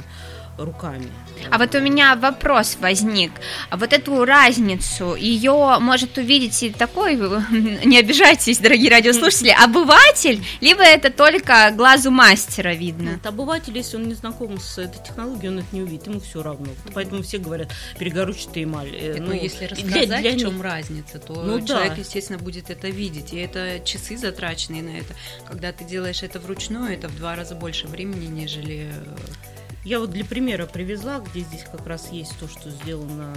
[0.59, 1.11] руками.
[1.51, 3.33] А вот у меня вопрос возник.
[3.71, 7.17] А вот эту разницу, ее может увидеть и такой,
[7.85, 13.11] не обижайтесь, дорогие радиослушатели, обыватель, либо это только глазу мастера видно?
[13.11, 16.43] Нет, обыватель, если он не знаком с этой технологией, он это не увидит, ему все
[16.43, 16.69] равно.
[16.95, 18.95] Поэтому все говорят, перегородчатая эмаль.
[18.95, 20.63] Э, так, ну, если рассказать, для, для в чем них...
[20.65, 22.01] разница, то ну, человек, да.
[22.01, 23.33] естественно, будет это видеть.
[23.33, 25.15] И это часы затраченные на это.
[25.49, 30.11] Когда ты делаешь это вручную, это в два раза больше времени, нежели э, я вот
[30.11, 33.35] для примера привезла, где здесь как раз есть то, что сделано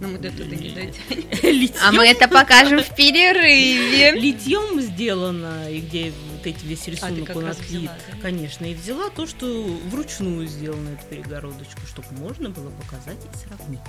[0.00, 1.72] но мы до туда не дотянем.
[1.82, 4.12] А мы это покажем в перерыве.
[4.12, 7.90] Литьем сделано, и где вот эти весь а, рисунок он отлит.
[8.22, 9.46] Конечно, и взяла то, что
[9.90, 13.80] вручную сделано, эту перегородочку, чтобы можно было показать и сравнить.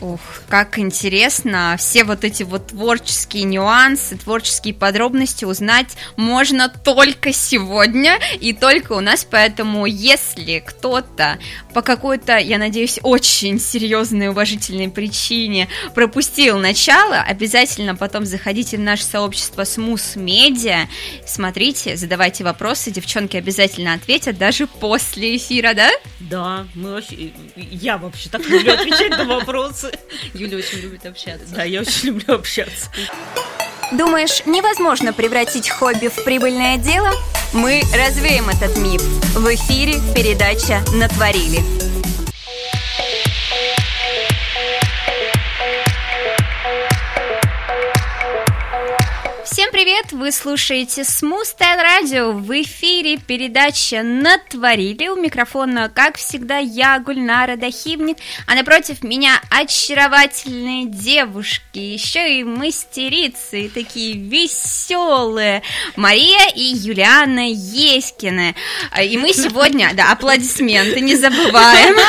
[0.00, 1.76] Ух, как интересно.
[1.78, 9.00] Все вот эти вот творческие нюансы, творческие подробности узнать можно только сегодня и только у
[9.00, 9.24] нас.
[9.24, 11.38] Поэтому, если кто-то
[11.72, 19.04] по какой-то, я надеюсь, очень серьезной уважительной причине пропустил начало, обязательно потом заходите в наше
[19.04, 20.88] сообщество Смус Медиа,
[21.26, 25.90] смотрите, задавайте вопросы, девчонки обязательно ответят даже после эфира, да?
[26.20, 29.92] Да, мы вообще, я вообще так люблю отвечать на вопросы.
[30.34, 31.54] Юля очень любит общаться.
[31.54, 32.90] Да, я очень люблю общаться.
[33.92, 37.10] Думаешь, невозможно превратить хобби в прибыльное дело?
[37.52, 39.00] Мы развеем этот миф.
[39.34, 41.85] В эфире передача «Натворили».
[49.66, 50.12] Всем привет!
[50.12, 52.30] Вы слушаете Style Radio.
[52.30, 55.08] В эфире передача «Натворили».
[55.08, 63.68] У микрофона, как всегда, я, Гульнара Дахибник, а напротив меня очаровательные девушки, еще и мастерицы,
[63.74, 65.64] такие веселые,
[65.96, 68.54] Мария и Юлиана Еськины.
[69.02, 71.96] И мы сегодня, да, аплодисменты, не забываем.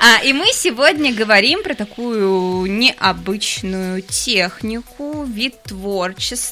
[0.00, 6.48] А, и мы сегодня говорим про такую необычную технику, вид творчества,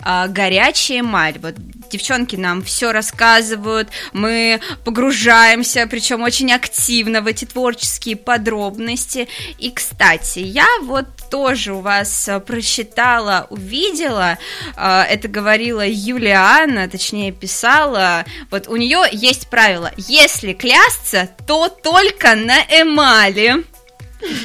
[0.00, 1.38] а, горячая эмаль.
[1.38, 1.54] Вот
[1.90, 9.28] девчонки нам все рассказывают, мы погружаемся, причем очень активно в эти творческие подробности.
[9.58, 14.38] И, кстати, я вот тоже у вас прочитала, увидела,
[14.76, 22.34] а, это говорила Юлиана, точнее писала, вот у нее есть правило, если клясться, то только
[22.34, 23.64] на эмали.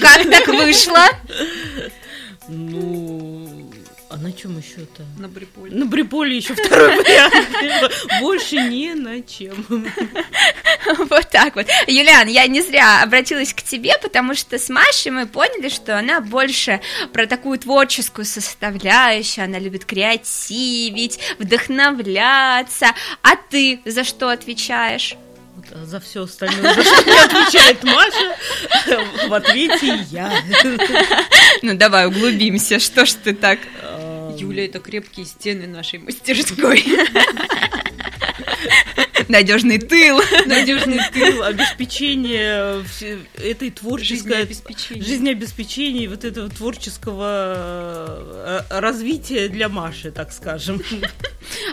[0.01, 1.07] Как так вышло?
[2.47, 3.40] Ну,
[4.21, 5.03] на чем еще-то?
[5.17, 5.75] На бриполе.
[5.75, 7.91] На бриполе еще второй вариант.
[8.19, 9.65] Больше не на чем.
[11.09, 11.67] Вот так вот.
[11.87, 16.19] Юлиан, я не зря обратилась к тебе, потому что с Машей мы поняли, что она
[16.21, 16.81] больше
[17.13, 22.87] про такую творческую составляющую, она любит креативить, вдохновляться.
[23.21, 25.15] А ты за что отвечаешь?
[25.83, 30.31] за все остальное, за что не отвечает Маша, в ответе я.
[31.61, 33.59] Ну давай углубимся, что ж ты так...
[34.41, 36.83] Юля, это крепкие стены нашей мастерской.
[39.31, 40.21] Надежный тыл.
[40.45, 42.83] Надежный тыл, обеспечение
[43.35, 44.15] этой творческой...
[44.15, 45.03] Жизнеобеспечения.
[45.03, 50.81] Жизнеобеспечения, вот этого творческого э, развития для Маши, так скажем.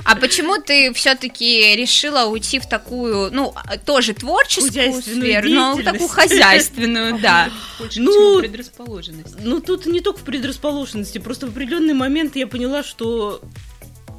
[0.05, 3.53] А почему ты все-таки решила уйти в такую, ну,
[3.85, 7.51] тоже творческую сферу, но такую хозяйственную, да?
[7.97, 9.35] ну, предрасположенность.
[9.41, 13.43] Ну, тут не только в предрасположенности, просто в определенный момент я поняла, что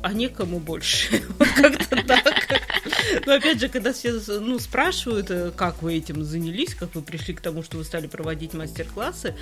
[0.01, 1.21] а некому больше.
[1.55, 2.58] Как-то так.
[3.25, 7.33] Но опять же, когда все ну, спрашивают, э, как вы этим занялись, как вы пришли
[7.33, 9.35] к тому, что вы стали проводить мастер-классы,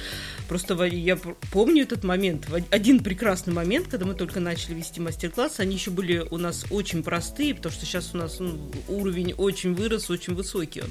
[0.48, 1.18] просто я
[1.52, 6.26] помню этот момент, один прекрасный момент, когда мы только начали вести мастер-классы, они еще были
[6.30, 10.84] у нас очень простые, потому что сейчас у нас ну, уровень очень вырос, очень высокий.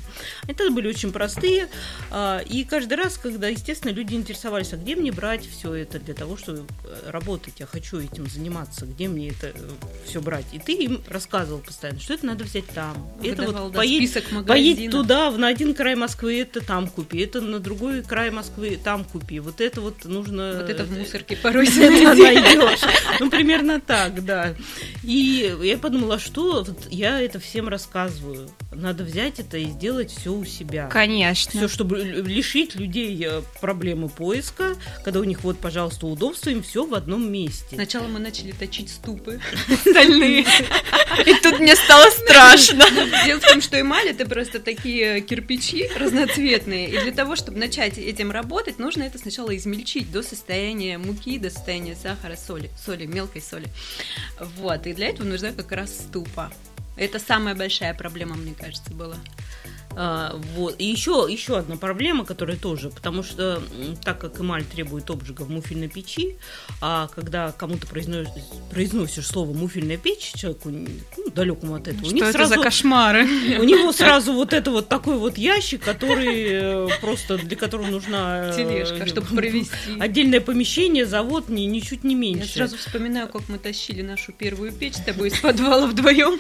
[0.43, 1.69] Они тогда были очень простые,
[2.11, 6.15] а, и каждый раз, когда, естественно, люди интересовались, а где мне брать все это для
[6.15, 9.71] того, чтобы э, работать, я хочу этим заниматься, где мне это э,
[10.07, 10.47] все брать.
[10.53, 12.95] И ты им рассказывал постоянно, что это надо взять там.
[13.19, 17.41] Выдавал, это вот да, поедь, поедь туда, на один край Москвы, это там купи, это
[17.41, 19.41] на другой край Москвы, там купи.
[19.41, 20.59] Вот это вот нужно...
[20.61, 22.81] Вот это в мусорке порой найдешь.
[23.21, 24.55] Ну, примерно так, да.
[25.03, 28.51] И я подумала, что вот я это всем рассказываю.
[28.73, 30.89] Надо взять это и сделать все у себя.
[30.89, 31.53] Конечно.
[31.61, 36.85] Все, чтобы лишить людей э, проблемы поиска, когда у них вот, пожалуйста, удобство, им все
[36.85, 37.75] в одном месте.
[37.75, 40.45] Сначала мы начали точить ступы остальные.
[41.25, 42.85] И тут мне стало страшно.
[43.25, 46.89] Дело в том, что эмаль это просто такие кирпичи разноцветные.
[46.89, 51.51] И для того, чтобы начать этим работать, нужно это сначала измельчить до состояния муки, до
[51.51, 53.69] состояния сахара, соли, соли, мелкой соли.
[54.59, 54.87] Вот.
[54.87, 56.53] И для этого нужна как раз ступа.
[56.97, 59.17] Это самая большая проблема, мне кажется, была.
[59.99, 60.75] А, вот.
[60.79, 63.63] И еще, еще одна проблема, которая тоже, потому что
[64.05, 66.37] так как эмаль требует обжига в муфельной печи,
[66.83, 72.15] а когда кому-то произносишь, произносишь слово муфельная печь, человеку ну, далекому от этого, что у
[72.15, 73.25] них это сразу, за кошмары?
[73.59, 78.51] У него сразу вот это вот такой вот ящик, который э, просто для которого нужна
[78.51, 82.49] э, тележка, чтобы провести отдельное помещение, завод не ничуть не меньше.
[82.49, 86.39] Я сразу вспоминаю, как мы тащили нашу первую печь с тобой из подвала вдвоем.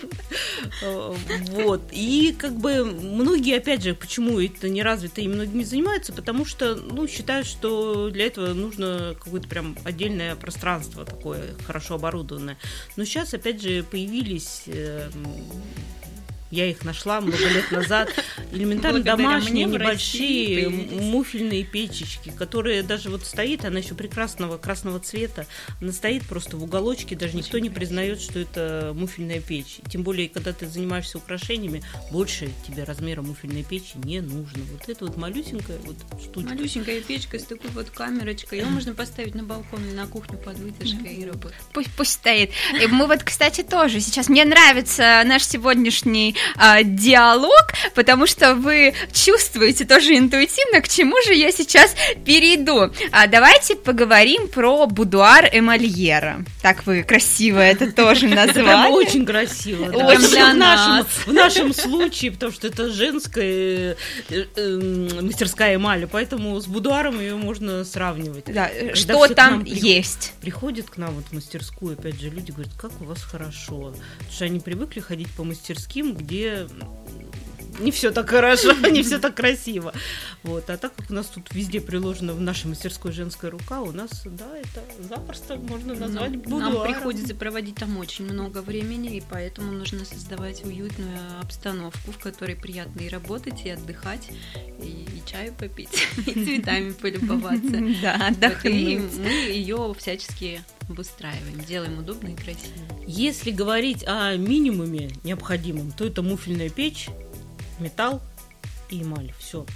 [0.82, 1.14] Э,
[1.52, 6.12] вот и как бы многие многие, опять же, почему это не развито и многими занимаются,
[6.12, 12.58] потому что, ну, считают, что для этого нужно какое-то прям отдельное пространство такое, хорошо оборудованное.
[12.96, 15.08] Но сейчас, опять же, появились э,
[16.50, 18.08] я их нашла много лет назад.
[18.52, 25.46] Элементарно домашние, небольшие муфельные печечки, которые даже вот стоит, она еще прекрасного красного цвета,
[25.80, 29.78] она стоит просто в уголочке, даже никто не признает, что это муфельная печь.
[29.90, 34.62] Тем более, когда ты занимаешься украшениями, больше тебе размера муфельной печи не нужно.
[34.72, 36.50] Вот это вот малюсенькая вот штучка.
[36.50, 38.60] Малюсенькая печка с такой вот камерочкой.
[38.60, 41.58] Ее можно поставить на балкон или на кухню под вытяжкой и работать.
[41.72, 42.50] Пусть, пусть стоит.
[42.80, 48.94] И мы вот, кстати, тоже сейчас, мне нравится наш сегодняшний а, диалог, потому что вы
[49.12, 51.94] чувствуете тоже интуитивно, к чему же я сейчас
[52.24, 52.92] перейду.
[53.12, 56.44] А, давайте поговорим про будуар Эмальера.
[56.62, 58.92] Так вы красиво это тоже назвали.
[58.92, 59.86] Очень красиво.
[59.86, 63.96] В нашем, в нашем случае, потому что это женская
[64.30, 68.44] э, э, мастерская эмали, поэтому с будуаром ее можно сравнивать.
[68.46, 70.32] Да, что там есть?
[70.40, 73.94] Приходят к нам вот в мастерскую, опять же, люди говорят, как у вас хорошо.
[74.18, 76.66] Потому что они привыкли ходить по мастерским, где
[77.80, 79.92] не все так хорошо, не все так красиво.
[80.42, 80.68] Вот.
[80.70, 84.22] А так как у нас тут везде приложена в нашей мастерской женская рука, у нас,
[84.24, 86.74] да, это запросто можно назвать нам, будуаром.
[86.74, 92.56] Нам приходится проводить там очень много времени, и поэтому нужно создавать уютную обстановку, в которой
[92.56, 94.28] приятно и работать, и отдыхать,
[94.80, 97.56] и, и чаю попить, и цветами полюбоваться.
[98.02, 98.74] Да, отдохнуть.
[98.74, 102.74] И мы ее всячески обустраиваем, делаем удобно и красиво.
[103.06, 107.08] Если говорить о минимуме необходимом, то это муфельная печь,
[107.78, 108.22] металл
[108.90, 109.32] и эмаль.
[109.38, 109.66] Все.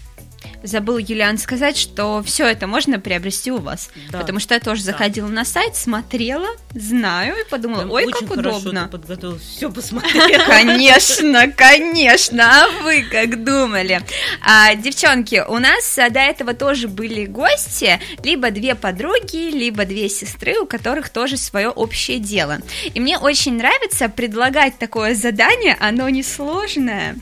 [0.62, 3.88] Забыл Юлиан сказать, что все это можно приобрести у вас.
[4.10, 4.18] Да.
[4.18, 4.92] Потому что я тоже да.
[4.92, 8.90] заходила на сайт, смотрела, знаю и подумала, Прям ой, очень как удобно.
[8.90, 10.44] Ты все посмотрела.
[10.46, 12.44] Конечно, конечно.
[12.44, 14.02] А вы как думали?
[14.42, 20.08] А, девчонки, у нас а, до этого тоже были гости, либо две подруги, либо две
[20.08, 22.58] сестры, у которых тоже свое общее дело.
[22.92, 27.16] И мне очень нравится предлагать такое задание, оно несложное,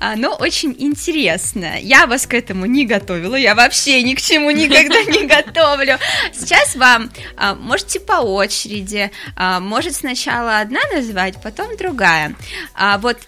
[0.00, 1.78] оно очень интересное.
[1.80, 5.98] Я вас к этому не готовила, я вообще ни к чему никогда не готовлю.
[6.32, 12.34] Сейчас вам а, можете по очереди, а, может сначала одна называть, потом другая.
[12.74, 13.18] А, вот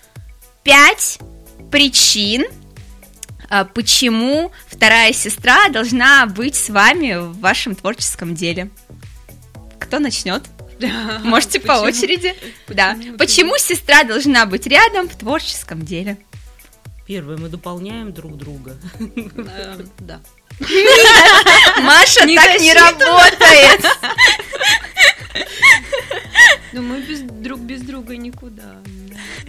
[0.64, 1.18] пять
[1.70, 2.44] причин,
[3.74, 8.70] почему вторая сестра должна быть с вами в вашем творческом деле.
[9.78, 10.42] Кто начнет?
[11.22, 12.34] Можете по очереди.
[12.68, 12.96] Да.
[13.18, 16.16] Почему сестра должна быть рядом в творческом деле?
[17.06, 18.76] Первое, мы дополняем друг друга.
[19.00, 20.20] Эм, да.
[21.80, 23.84] Маша так не работает.
[26.72, 28.82] Ну, мы без, друг без друга никуда.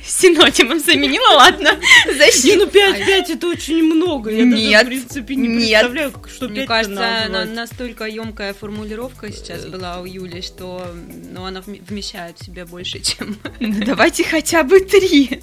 [0.06, 1.80] Синонимом заменила, ладно.
[2.18, 2.66] Защита.
[2.66, 4.30] ну 5, 5 это очень много.
[4.30, 5.82] Я нет, даже, в принципе, не нет.
[5.82, 10.86] представляю, что 5 Мне кажется, на, настолько емкая формулировка сейчас была у Юли, что
[11.32, 13.38] ну, она вмещает в себя больше, чем...
[13.60, 15.42] Ну, давайте хотя бы три.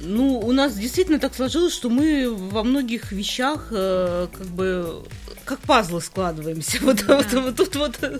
[0.00, 5.02] Ну, у нас действительно так сложилось, что мы во многих вещах э, как бы
[5.44, 6.78] как пазлы складываемся.
[6.82, 7.16] Вот, Да.
[7.16, 8.18] вот, вот тут вот э,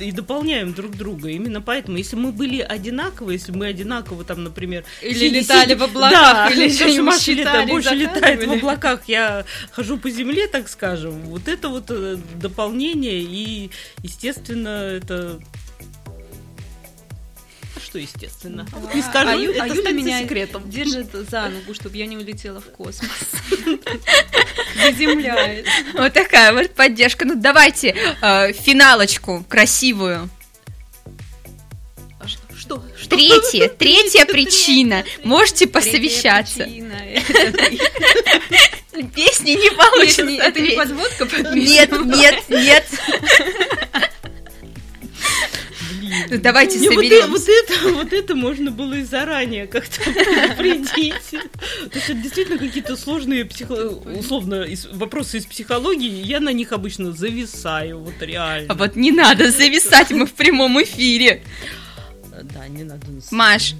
[0.00, 1.28] и дополняем друг друга.
[1.28, 6.10] Именно поэтому, если мы были одинаковы, если мы одинаково там, например, Или летали в облаках,
[6.12, 10.46] да, или что что-нибудь Маша лета- считали, больше летает в облаках, я хожу по земле,
[10.48, 11.12] так скажем.
[11.24, 13.70] Вот это вот э, дополнение и,
[14.02, 15.40] естественно, это
[17.88, 18.66] что естественно?
[18.72, 20.68] А не скажу, А Ю- это а Юля меня секретом.
[20.68, 23.10] держит за ногу, чтобы я не улетела в космос.
[24.76, 25.66] Заземляет.
[25.94, 27.24] Вот такая вот поддержка.
[27.24, 30.28] Ну, давайте э, финалочку красивую.
[32.54, 32.84] Что?
[33.00, 33.08] Что?
[33.16, 35.04] Третья, третья причина.
[35.24, 36.64] Можете Третья посовещаться.
[36.64, 36.92] причина.
[38.92, 40.22] Это Песни не получится.
[40.22, 42.84] это не подводка под Нет, нет, нет.
[46.30, 47.30] Давайте Не, вот, э- соберем.
[47.30, 51.14] вот это, вот это можно было и заранее как-то предупредить.
[51.30, 53.88] Потому что это действительно какие-то сложные психо-
[54.18, 56.24] условно из- вопросы из психологии.
[56.24, 58.66] Я на них обычно зависаю, вот реально.
[58.72, 61.42] А вот не надо зависать, мы в прямом эфире.
[62.54, 63.04] Да, не надо.
[63.32, 63.74] Маш,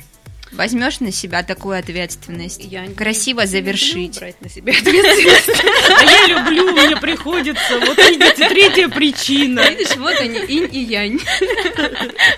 [0.53, 2.63] возьмешь на себя такую ответственность?
[2.65, 3.95] Я не- Красиво не завершить.
[3.95, 5.63] люблю брать на себя ответственность.
[5.99, 7.79] А я люблю, мне приходится.
[7.81, 9.69] Вот видите, третья причина.
[9.71, 11.19] Видишь, вот они, инь и янь.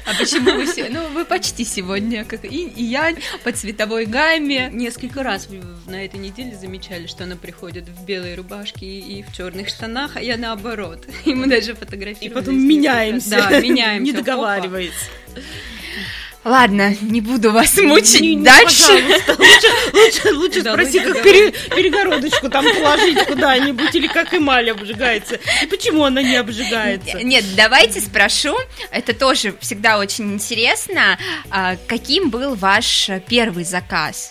[0.07, 0.89] А почему вы все?
[0.89, 4.71] Ну, вы почти сегодня, как инь и янь, по цветовой гамме.
[4.73, 5.49] Несколько раз
[5.87, 10.21] на этой неделе замечали, что она приходит в белой рубашке и в черных штанах, а
[10.23, 11.07] я наоборот.
[11.25, 12.23] И мы даже фотографировались.
[12.23, 13.31] И потом меняемся.
[13.31, 14.13] Да, меняемся.
[14.13, 14.25] Не Опа.
[16.43, 18.83] Ладно, не буду вас мучить Не- не, дальше.
[18.93, 25.39] Лучше, лучше, лучше Да, спроси, как пере- перегородочку там положить куда-нибудь, или как эмаль обжигается.
[25.63, 27.23] И почему она не обжигается?
[27.23, 28.57] Нет, давайте спрошу.
[28.91, 31.19] Это тоже всегда очень интересно.
[31.51, 34.31] А, Каким был ваш первый заказ?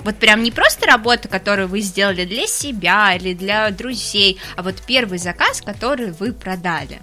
[0.00, 4.76] Вот прям не просто работа, которую вы сделали для себя или для друзей, а вот
[4.86, 7.00] первый заказ, который вы продали.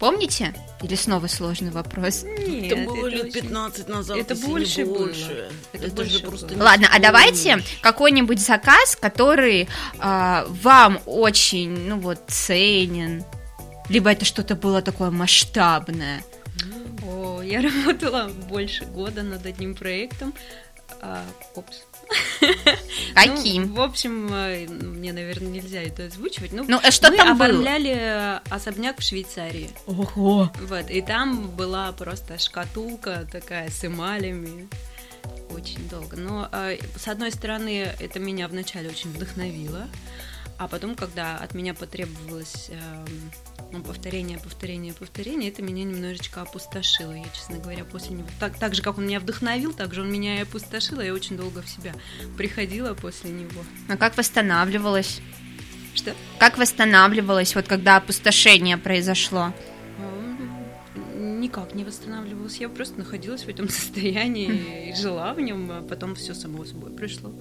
[0.00, 0.52] Помните?
[0.82, 2.24] Или снова сложный вопрос?
[2.24, 4.16] Нет, это было лет очень- 15 назад.
[4.18, 5.50] это больше больше.
[5.72, 6.56] Это Это, больше же просто было.
[6.56, 9.68] не Ладно, а давайте какой-нибудь заказ, который
[9.98, 13.24] а, вам очень, ну вот, ценен.
[13.88, 16.24] Либо это что-то было такое масштабное.
[17.06, 20.34] О, я работала больше года над одним проектом.
[21.00, 21.24] А,
[21.54, 21.82] опс.
[23.14, 23.68] Каким?
[23.68, 26.52] Ну, в общем, э, мне, наверное, нельзя это озвучивать.
[26.52, 27.48] Ну, Ну, а что мы там было?
[27.48, 29.70] оформляли особняк в Швейцарии.
[29.86, 30.50] Ого!
[30.60, 34.68] Вот, и там была просто шкатулка такая с эмалями.
[35.50, 36.16] Очень долго.
[36.16, 39.86] Но, э, с одной стороны, это меня вначале очень вдохновило.
[40.62, 43.04] А потом, когда от меня потребовалось эм,
[43.72, 47.10] ну, повторение, повторение, повторение, это меня немножечко опустошило.
[47.10, 48.28] Я, честно говоря, после него...
[48.38, 51.00] Так, так же, как он меня вдохновил, так же он меня и опустошил.
[51.00, 51.94] и Я очень долго в себя
[52.36, 53.64] приходила после него.
[53.88, 55.20] А как восстанавливалась?
[55.94, 56.14] Что?
[56.38, 59.52] Как восстанавливалась, вот когда опустошение произошло?
[61.16, 62.58] Никак не восстанавливалась.
[62.58, 66.92] Я просто находилась в этом состоянии и жила в нем, а потом все само собой
[66.92, 67.32] пришло.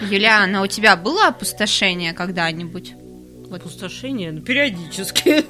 [0.00, 2.94] Юлиана, у тебя было опустошение когда-нибудь?
[3.50, 5.44] Опустошение, ну, периодически.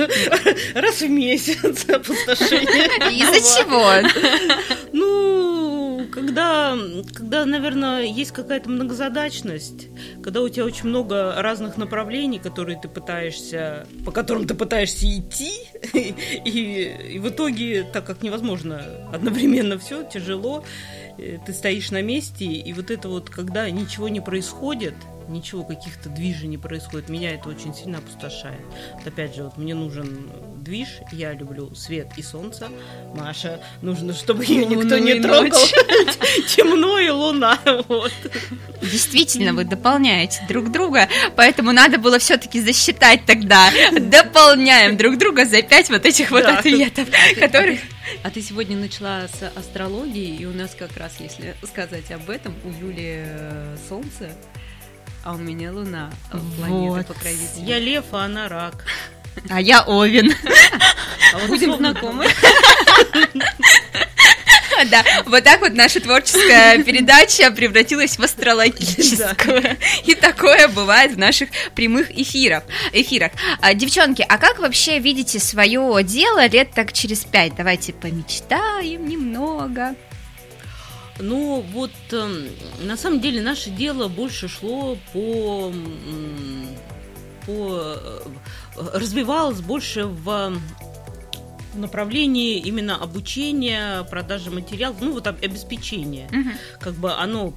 [0.78, 2.86] Раз в месяц опустошение.
[3.12, 3.86] Из-за чего?
[4.92, 6.76] Ну, когда,
[7.12, 9.88] когда, наверное, есть какая-то многозадачность,
[10.22, 15.52] когда у тебя очень много разных направлений, которые ты пытаешься, по которым ты пытаешься идти,
[15.92, 18.82] и, и в итоге, так как невозможно
[19.12, 20.64] одновременно все, тяжело,
[21.18, 24.94] э, ты стоишь на месте, и вот это вот, когда ничего не происходит,
[25.28, 28.60] ничего, каких-то движений не происходит, меня это очень сильно опустошает.
[28.94, 32.68] Вот опять же, вот мне нужен движ, я люблю свет и солнце,
[33.14, 35.58] Маша, нужно, чтобы ее никто не трогал,
[36.48, 37.58] темно и луна,
[37.88, 38.12] вот.
[38.80, 43.70] Действительно, вы дополняете друг друга, поэтому надо было все-таки засчитать тогда.
[43.92, 47.08] Дополняем друг друга за пять вот этих вот ответов,
[47.38, 47.80] которых...
[48.22, 52.54] А ты сегодня начала с астрологии, и у нас как раз, если сказать об этом,
[52.64, 54.30] у Юли э, Солнце,
[55.26, 57.06] а у меня Луна, планета Вот.
[57.08, 57.64] покровитель.
[57.64, 58.84] Я лев, а она рак.
[59.50, 60.32] А я Овен.
[61.34, 62.26] А Будем знакомы.
[64.90, 69.78] Да, вот так вот наша творческая передача превратилась в астрологическую.
[70.04, 72.62] И такое бывает в наших прямых эфирах.
[72.92, 73.32] эфирах.
[73.62, 77.54] А, девчонки, а как вообще видите свое дело лет так через пять?
[77.56, 79.94] Давайте помечтаем немного.
[81.18, 82.48] Ну, вот эм,
[82.80, 85.72] на самом деле наше дело больше шло по,
[87.46, 88.20] по э,
[88.92, 90.56] развивалось больше в
[91.76, 96.26] в направлении именно обучения, продажи материалов, ну вот обеспечения.
[96.28, 96.50] Угу.
[96.80, 97.54] Как бы оно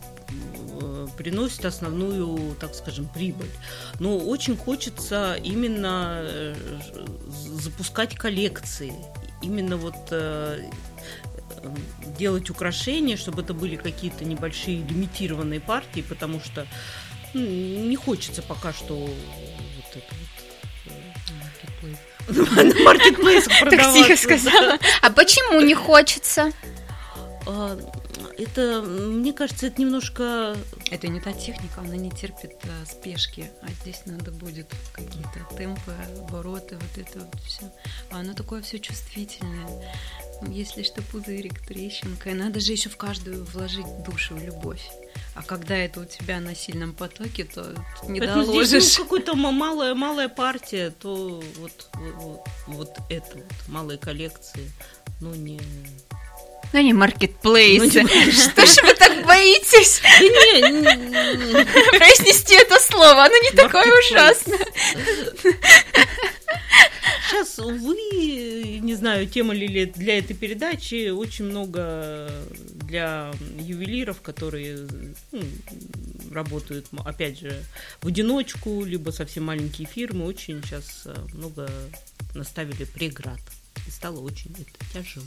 [0.81, 3.49] э, приносит основную, так скажем, прибыль.
[3.99, 6.55] Но очень хочется именно э,
[7.61, 8.93] запускать коллекции,
[9.41, 9.95] именно вот
[12.17, 16.65] делать украшения, чтобы это были какие-то небольшие лимитированные партии, потому что
[17.33, 20.29] ну, не хочется пока что вот это вот
[22.29, 24.07] на маркетплейсах продавать.
[24.07, 24.77] Так тихо сказала.
[25.01, 26.51] А почему не хочется?
[28.37, 30.55] Это, мне кажется, это немножко...
[30.91, 35.93] Это не та техника, она не терпит а, спешки, а здесь надо будет какие-то темпы,
[36.17, 37.71] обороты, вот это вот все.
[38.11, 39.67] А оно такое все чувствительное.
[40.47, 42.29] Если что, пузырик, трещинка.
[42.29, 44.89] И надо же еще в каждую вложить душу, любовь.
[45.35, 47.75] А когда это у тебя на сильном потоке, то
[48.07, 48.83] не Поэтому доложишь.
[48.83, 54.71] Здесь, ну, какая-то малая, малая партия, то вот, вот, вот это вот, малые коллекции,
[55.21, 55.59] ну не...
[56.71, 58.03] Ну не маркетплейсы.
[58.03, 60.01] Ну, Что ж вы так боитесь?
[60.19, 61.65] Не,
[61.97, 64.59] Произнести это слово, оно не такое ужасное.
[67.27, 72.31] Сейчас, увы, не знаю, тема ли для этой передачи, очень много
[72.89, 74.87] для ювелиров, которые
[75.31, 75.41] ну,
[76.31, 77.63] работают, опять же,
[78.01, 81.69] в одиночку, либо совсем маленькие фирмы, очень сейчас э, много
[82.33, 83.39] наставили преград.
[83.87, 85.25] И стало очень это тяжело.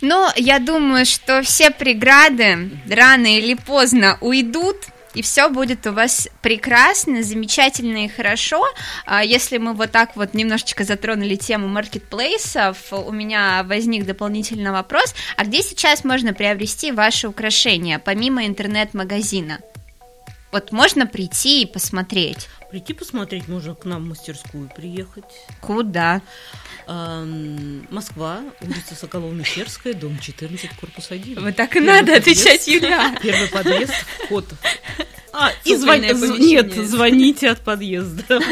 [0.00, 4.76] Но я думаю, что все преграды рано или поздно уйдут,
[5.14, 8.64] и все будет у вас прекрасно, замечательно и хорошо.
[9.06, 15.14] А если мы вот так вот немножечко затронули тему маркетплейсов, у меня возник дополнительный вопрос,
[15.36, 19.58] а где сейчас можно приобрести ваши украшения, помимо интернет-магазина?
[20.52, 22.48] Вот можно прийти и посмотреть.
[22.70, 25.24] Прийти посмотреть можно к нам в мастерскую приехать.
[25.60, 26.22] Куда?
[26.86, 31.40] Москва, улица Соколовна-Серская, дом 14, корпус 1.
[31.40, 33.16] Вот так и Первый надо подъезд, отвечать, Юля.
[33.22, 33.92] Первый подъезд,
[34.24, 34.44] вход.
[35.32, 36.00] А, и звон...
[36.00, 38.40] Нет, звоните от подъезда.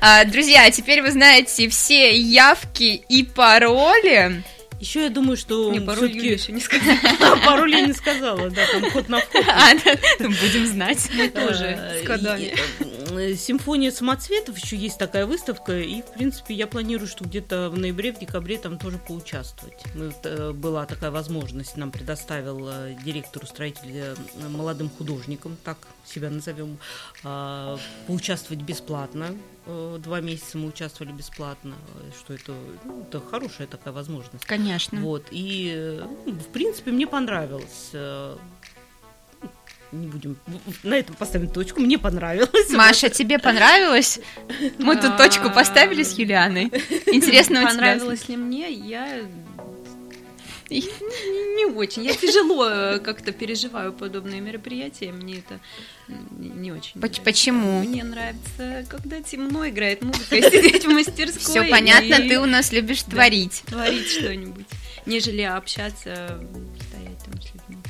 [0.00, 4.44] А, друзья, теперь вы знаете все явки и пароли.
[4.80, 7.36] Еще я думаю, что не, пароль Юля еще не сказала.
[7.44, 9.44] пароль я не сказала, да, там ход на вход.
[9.48, 9.74] А,
[10.20, 11.08] будем знать.
[11.14, 12.54] Мы тоже с кодами.
[13.10, 17.78] Э, симфония самоцветов еще есть такая выставка, и, в принципе, я планирую, что где-то в
[17.78, 19.82] ноябре, в декабре там тоже поучаствовать.
[19.94, 24.14] Мы, э, была такая возможность, нам предоставил э, директор устроителя
[24.48, 26.78] молодым художникам, так себя назовем,
[27.24, 29.34] а, поучаствовать бесплатно.
[29.98, 31.76] Два месяца мы участвовали бесплатно,
[32.18, 32.54] что это,
[32.84, 34.44] ну, это хорошая такая возможность.
[34.46, 35.00] Конечно.
[35.00, 37.92] Вот, и, ну, в принципе, мне понравилось
[39.92, 40.36] не будем
[40.82, 41.80] на этом поставим точку.
[41.80, 42.70] Мне понравилось.
[42.70, 44.20] Маша, тебе понравилось?
[44.78, 46.66] Мы тут точку поставили с Юлианой.
[47.06, 48.70] Интересно, понравилось ли мне?
[48.70, 49.22] Я
[50.76, 52.04] не очень.
[52.04, 55.12] Я тяжело э, как-то переживаю подобные мероприятия.
[55.12, 55.60] Мне это
[56.38, 57.00] не очень.
[57.00, 57.80] Почему?
[57.80, 61.40] Мне нравится, когда темно играет музыка, сидеть в мастерской.
[61.40, 63.62] Все понятно, ты у нас любишь творить.
[63.66, 64.66] Творить что-нибудь,
[65.06, 66.40] нежели общаться,
[66.88, 67.82] стоять там с людьми.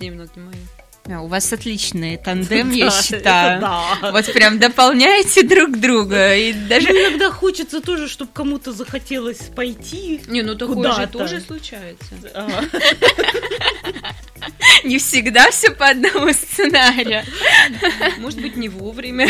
[0.00, 0.81] Немного не мое.
[1.10, 3.60] А, у вас отличный тандем, я считаю.
[3.60, 3.98] Да.
[4.12, 6.36] Вот прям дополняете друг друга.
[6.36, 6.88] И даже...
[6.88, 12.14] Ну, иногда хочется тоже, чтобы кому-то захотелось пойти Не, ну такое же тоже случается.
[14.84, 17.22] Не всегда все по одному сценарию.
[18.18, 19.28] Может быть, не вовремя.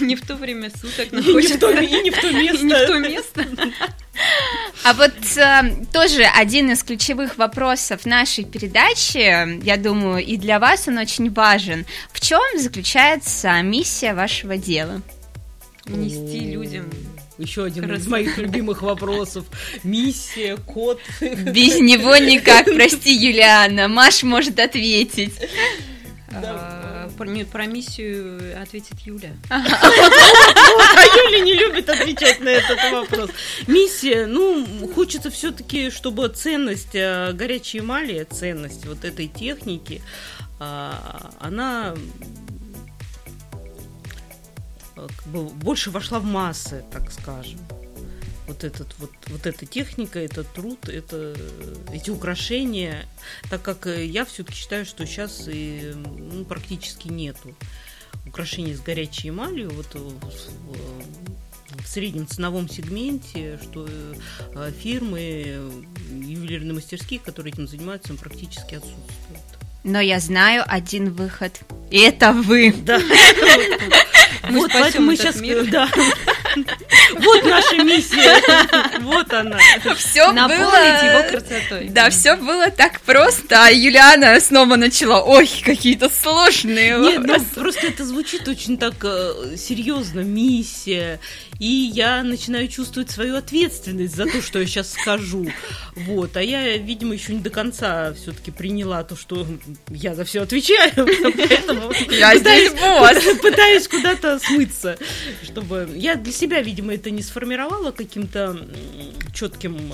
[0.00, 1.54] Не в то время суток находится.
[1.80, 2.64] И не в то место.
[2.64, 3.46] Не в то место.
[4.84, 10.86] А вот э, тоже один из ключевых вопросов нашей передачи, я думаю, и для вас
[10.88, 11.86] он очень важен.
[12.12, 15.00] В чем заключается миссия вашего дела?
[15.86, 16.90] Нести людям
[17.38, 19.44] еще один из моих любимых вопросов.
[19.82, 21.00] Миссия, код.
[21.20, 23.88] Без него никак, прости, Юлиана.
[23.88, 25.34] Маш может ответить.
[26.36, 29.34] А, про, про миссию ответит Юля.
[29.50, 33.30] А Юля не любит отвечать на этот вопрос.
[33.66, 40.02] Миссия, ну, хочется все-таки, чтобы ценность э, горячей эмали, ценность вот этой техники,
[40.58, 41.94] а, она
[44.94, 47.58] как бы больше вошла в массы, так скажем
[48.46, 51.34] вот, этот, вот, вот эта техника, этот труд, это,
[51.92, 53.06] эти украшения,
[53.50, 57.54] так как э, я все-таки считаю, что сейчас и, ну, практически нету
[58.26, 65.72] украшений с горячей эмалью вот, в, среднем ценовом сегменте, что э, фирмы,
[66.10, 69.42] ювелирные мастерские, которые этим занимаются, практически отсутствуют.
[69.82, 71.60] Но я знаю один выход.
[71.90, 72.72] И это вы.
[72.72, 73.00] Да.
[74.54, 75.40] Вот, поэтому мы сейчас...
[75.70, 75.88] Да.
[77.16, 79.00] Вот наша миссия.
[79.00, 79.58] Вот она.
[79.96, 81.20] Все Наполнить было...
[81.20, 81.88] его красотой.
[81.88, 87.86] Да, все было так просто, а Юлиана снова начала, ой, какие-то сложные Нет, ну просто
[87.86, 91.20] это звучит очень так э, серьезно, миссия.
[91.60, 95.48] И я начинаю чувствовать свою ответственность за то, что я сейчас скажу.
[95.94, 96.36] Вот.
[96.36, 99.46] А я, видимо, еще не до конца все-таки приняла то, что
[99.88, 100.92] я за все отвечаю.
[100.96, 103.38] Поэтому Я здесь босс.
[103.40, 104.98] пытаюсь куда-то смыться,
[105.42, 108.56] чтобы я для себя, видимо, это не сформировала каким-то
[109.32, 109.92] четким,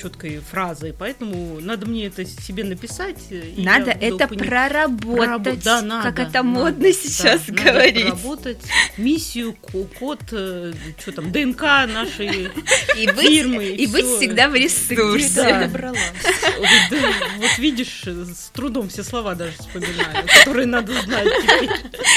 [0.00, 3.18] четкой фразой, поэтому надо мне это себе написать.
[3.30, 7.48] и я Надо это пони- проработать, Прорабо- да, надо, как это надо, модно да, сейчас
[7.48, 8.02] надо говорить.
[8.06, 8.58] проработать
[8.96, 12.48] миссию, ко- код, что там, ДНК нашей
[12.96, 13.64] И быть, фирмы.
[13.66, 15.68] и быть всегда в ресурсе.
[15.70, 15.92] Да.
[16.58, 16.98] Вот, да,
[17.38, 21.70] вот видишь, с трудом все слова даже вспоминаю, которые надо знать теперь.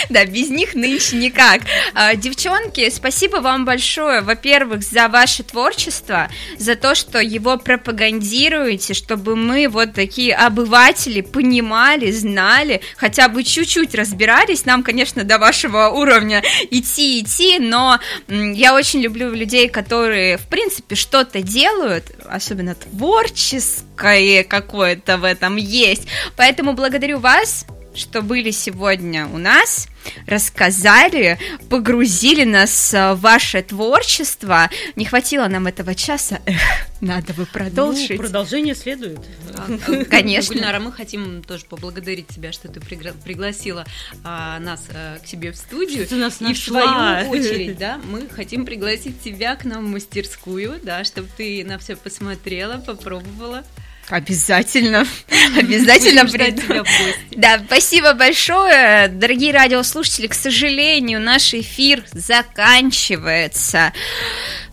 [0.10, 1.62] Да, без них нынче никак.
[1.94, 9.36] А, Девчонки, спасибо вам большое, во-первых, за ваше творчество, за то, что его пропагандируете, чтобы
[9.36, 14.66] мы вот такие обыватели понимали, знали, хотя бы чуть-чуть разбирались.
[14.66, 20.96] Нам, конечно, до вашего уровня идти, идти, но я очень люблю людей, которые, в принципе,
[20.96, 26.08] что-то делают, особенно творческое какое-то в этом есть.
[26.36, 27.66] Поэтому благодарю вас,
[27.96, 29.88] что были сегодня у нас,
[30.28, 31.38] рассказали,
[31.70, 34.70] погрузили нас э, в ваше творчество.
[34.96, 36.40] Не хватило нам этого часа.
[36.46, 36.60] Эх,
[37.02, 38.12] надо бы продолжить.
[38.12, 39.20] Ну, продолжение следует.
[40.10, 40.56] Конечно.
[40.56, 43.86] Гульнара, мы хотим тоже поблагодарить тебя, что ты пригласила
[44.24, 46.06] а, нас а, к себе в студию.
[46.06, 46.88] Что ты нас И в свою
[47.30, 51.96] очередь, да, мы хотим пригласить тебя к нам в мастерскую, да, чтобы ты на все
[51.96, 53.64] посмотрела, попробовала.
[54.10, 55.08] Обязательно,
[55.58, 56.86] обязательно приду.
[57.32, 60.28] Да, спасибо большое, дорогие радиослушатели.
[60.28, 63.94] К сожалению, наш эфир заканчивается.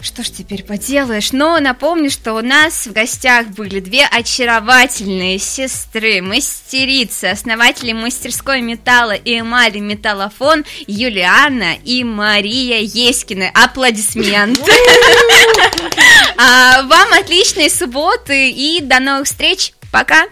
[0.02, 1.32] Что ж теперь поделаешь?
[1.32, 9.12] Но напомню, что у нас в гостях были две очаровательные сестры, мастерицы, основатели мастерской металла
[9.12, 13.50] и эмали металлофон Юлиана и Мария Еськины.
[13.54, 14.72] Аплодисменты.
[16.42, 19.74] А, Вам отличной субботы и до новых встреч.
[19.92, 20.24] Пока.